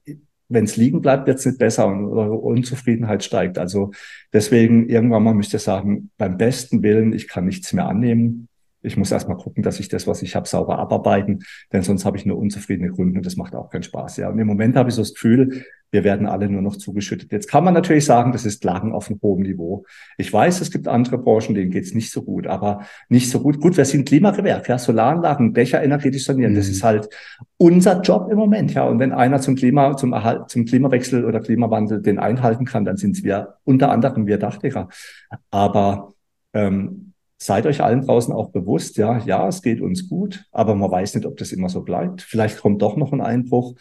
[0.50, 3.58] wenn es liegen bleibt, wird es nicht besser und eure Unzufriedenheit steigt.
[3.58, 3.92] Also
[4.34, 8.48] deswegen irgendwann mal müsst ihr sagen, beim besten Willen, ich kann nichts mehr annehmen.
[8.82, 12.18] Ich muss erstmal gucken, dass ich das, was ich habe, sauber abarbeiten, denn sonst habe
[12.18, 14.18] ich nur unzufriedene Kunden und das macht auch keinen Spaß.
[14.18, 17.32] Ja, und im Moment habe ich so das Gefühl, wir werden alle nur noch zugeschüttet.
[17.32, 19.86] Jetzt kann man natürlich sagen, das ist Klagen auf einem hohen Niveau.
[20.18, 23.62] Ich weiß, es gibt andere Branchen, denen geht's nicht so gut, aber nicht so gut.
[23.62, 26.54] Gut, wir sind Klimagewerk, ja, Solaranlagen, Dächer energetisch sanieren.
[26.54, 26.58] Mhm.
[26.58, 27.08] Das ist halt
[27.58, 28.84] unser Job im Moment, ja.
[28.84, 32.98] Und wenn einer zum Klima, zum Erhalt, zum Klimawechsel oder Klimawandel den einhalten kann, dann
[32.98, 34.90] sind wir unter anderem wir Dachdecker.
[35.52, 36.14] Aber
[36.54, 40.92] ähm, seid euch allen draußen auch bewusst, ja, ja, es geht uns gut, aber man
[40.92, 42.22] weiß nicht, ob das immer so bleibt.
[42.22, 43.76] Vielleicht kommt doch noch ein Einbruch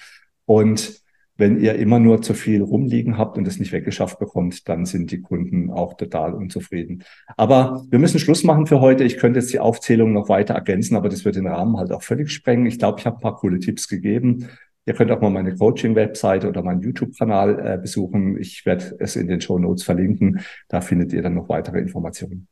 [0.45, 1.03] und
[1.39, 5.11] wenn ihr immer nur zu viel rumliegen habt und es nicht weggeschafft bekommt, dann sind
[5.11, 7.05] die Kunden auch total unzufrieden.
[7.37, 9.05] Aber wir müssen Schluss machen für heute.
[9.05, 12.03] Ich könnte jetzt die Aufzählung noch weiter ergänzen, aber das wird den Rahmen halt auch
[12.03, 12.67] völlig sprengen.
[12.67, 14.49] Ich glaube, ich habe ein paar coole Tipps gegeben.
[14.87, 18.39] Ihr könnt auch mal meine Coaching-Webseite oder meinen YouTube-Kanal äh, besuchen.
[18.39, 20.41] Ich werde es in den Show Notes verlinken.
[20.69, 22.49] Da findet ihr dann noch weitere Informationen.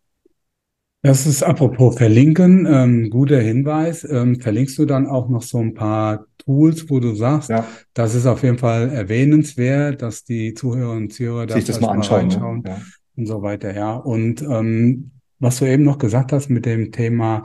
[1.05, 4.09] Das ist apropos verlinken, ähm, guter Hinweis.
[4.11, 7.67] Ähm, verlinkst du dann auch noch so ein paar Tools, wo du sagst, ja.
[7.93, 12.29] das ist auf jeden Fall erwähnenswert, dass die Zuhörerinnen und Zuhörer das, das mal anschauen,
[12.29, 12.63] mal ne?
[12.65, 12.79] ja.
[13.17, 13.97] und so weiter, ja.
[13.97, 17.43] Und ähm, was du eben noch gesagt hast mit dem Thema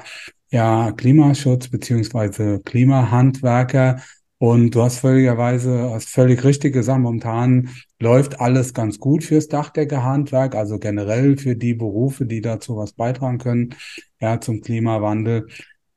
[0.52, 4.02] ja Klimaschutz beziehungsweise Klimahandwerker,
[4.40, 7.70] und du hast völligerweise, hast völlig richtig gesagt, momentan
[8.00, 13.38] läuft alles ganz gut fürs Dachdeckerhandwerk, also generell für die Berufe, die dazu was beitragen
[13.38, 13.76] können,
[14.22, 15.48] ja, zum Klimawandel.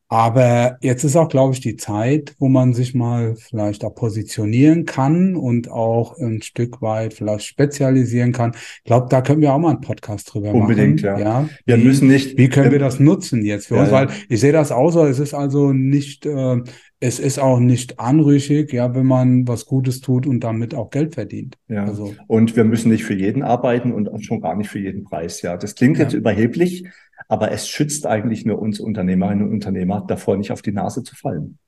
[0.09, 4.85] Aber jetzt ist auch, glaube ich, die Zeit, wo man sich mal vielleicht auch positionieren
[4.85, 8.53] kann und auch ein Stück weit vielleicht spezialisieren kann.
[8.55, 11.19] Ich glaube, da können wir auch mal einen Podcast drüber Unbedingt, machen.
[11.19, 11.43] ja.
[11.43, 11.49] ja.
[11.65, 12.37] Wir wie, müssen nicht.
[12.37, 13.91] Wie können wir das nutzen jetzt für ja, uns?
[13.91, 16.61] Weil ich sehe das auch so, es ist also nicht, äh,
[17.03, 21.15] es ist auch nicht anrüchig, ja, wenn man was Gutes tut und damit auch Geld
[21.15, 21.59] verdient.
[21.67, 21.85] Ja.
[21.85, 22.15] Also.
[22.29, 25.43] Und wir müssen nicht für jeden arbeiten und schon gar nicht für jeden Preis.
[25.43, 26.05] Ja, das klingt ja.
[26.05, 26.87] jetzt überheblich,
[27.27, 31.17] aber es schützt eigentlich nur uns Unternehmerinnen und Unternehmer davor, nicht auf die Nase zu
[31.17, 31.59] fallen.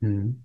[0.00, 0.44] Mhm.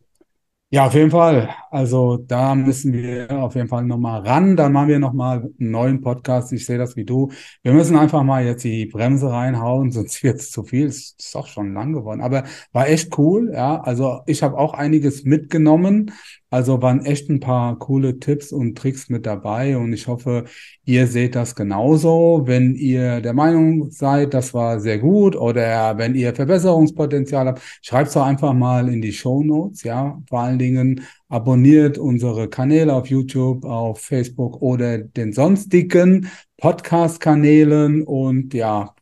[0.70, 1.50] Ja, auf jeden Fall.
[1.72, 4.58] Also da müssen wir auf jeden Fall nochmal ran.
[4.58, 6.52] Dann machen wir nochmal einen neuen Podcast.
[6.52, 7.32] Ich sehe das wie du.
[7.64, 10.88] Wir müssen einfach mal jetzt die Bremse reinhauen, sonst wird es zu viel.
[10.88, 12.20] Es ist auch schon lang geworden.
[12.20, 12.44] Aber
[12.74, 13.52] war echt cool.
[13.54, 16.12] Ja, also ich habe auch einiges mitgenommen.
[16.50, 20.46] Also waren echt ein paar coole Tipps und Tricks mit dabei und ich hoffe,
[20.86, 22.44] ihr seht das genauso.
[22.46, 28.08] Wenn ihr der Meinung seid, das war sehr gut oder wenn ihr Verbesserungspotenzial habt, schreibt
[28.08, 29.84] es doch einfach mal in die Show Notes.
[29.84, 38.04] Ja, vor allen Dingen abonniert unsere Kanäle auf YouTube, auf Facebook oder den sonstigen Podcast-Kanälen
[38.04, 38.96] und ja,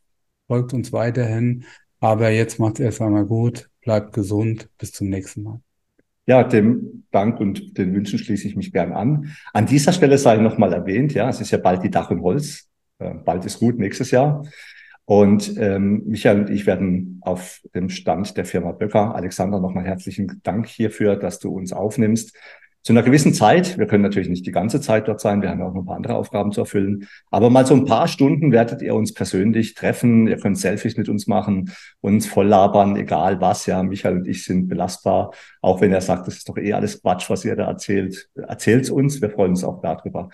[0.48, 1.64] folgt uns weiterhin.
[2.00, 5.65] Aber jetzt macht es erst einmal gut, bleibt gesund, bis zum nächsten Mal.
[6.26, 9.36] Ja, dem Dank und den Wünschen schließe ich mich gern an.
[9.52, 12.68] An dieser Stelle sei nochmal erwähnt, ja, es ist ja bald die Dach und Holz.
[12.98, 14.44] Äh, bald ist gut, nächstes Jahr.
[15.04, 19.14] Und ähm, Michael und ich werden auf dem Stand der Firma Böcker.
[19.14, 22.36] Alexander, nochmal herzlichen Dank hierfür, dass du uns aufnimmst.
[22.86, 23.78] Zu einer gewissen Zeit.
[23.78, 25.42] Wir können natürlich nicht die ganze Zeit dort sein.
[25.42, 27.08] Wir haben auch noch ein paar andere Aufgaben zu erfüllen.
[27.32, 30.28] Aber mal so ein paar Stunden werdet ihr uns persönlich treffen.
[30.28, 33.66] Ihr könnt Selfies mit uns machen, uns voll labern, egal was.
[33.66, 35.32] Ja, Michael und ich sind belastbar.
[35.62, 38.30] Auch wenn er sagt, das ist doch eh alles Quatsch, was ihr da erzählt.
[38.36, 39.20] Erzählt's uns.
[39.20, 40.28] Wir freuen uns auch darüber.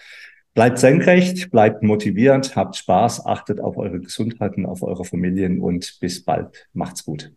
[0.52, 5.96] Bleibt senkrecht, bleibt motivierend, habt Spaß, achtet auf eure Gesundheit und auf eure Familien und
[6.00, 6.68] bis bald.
[6.74, 7.32] Macht's gut.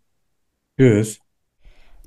[0.78, 1.25] Tschüss.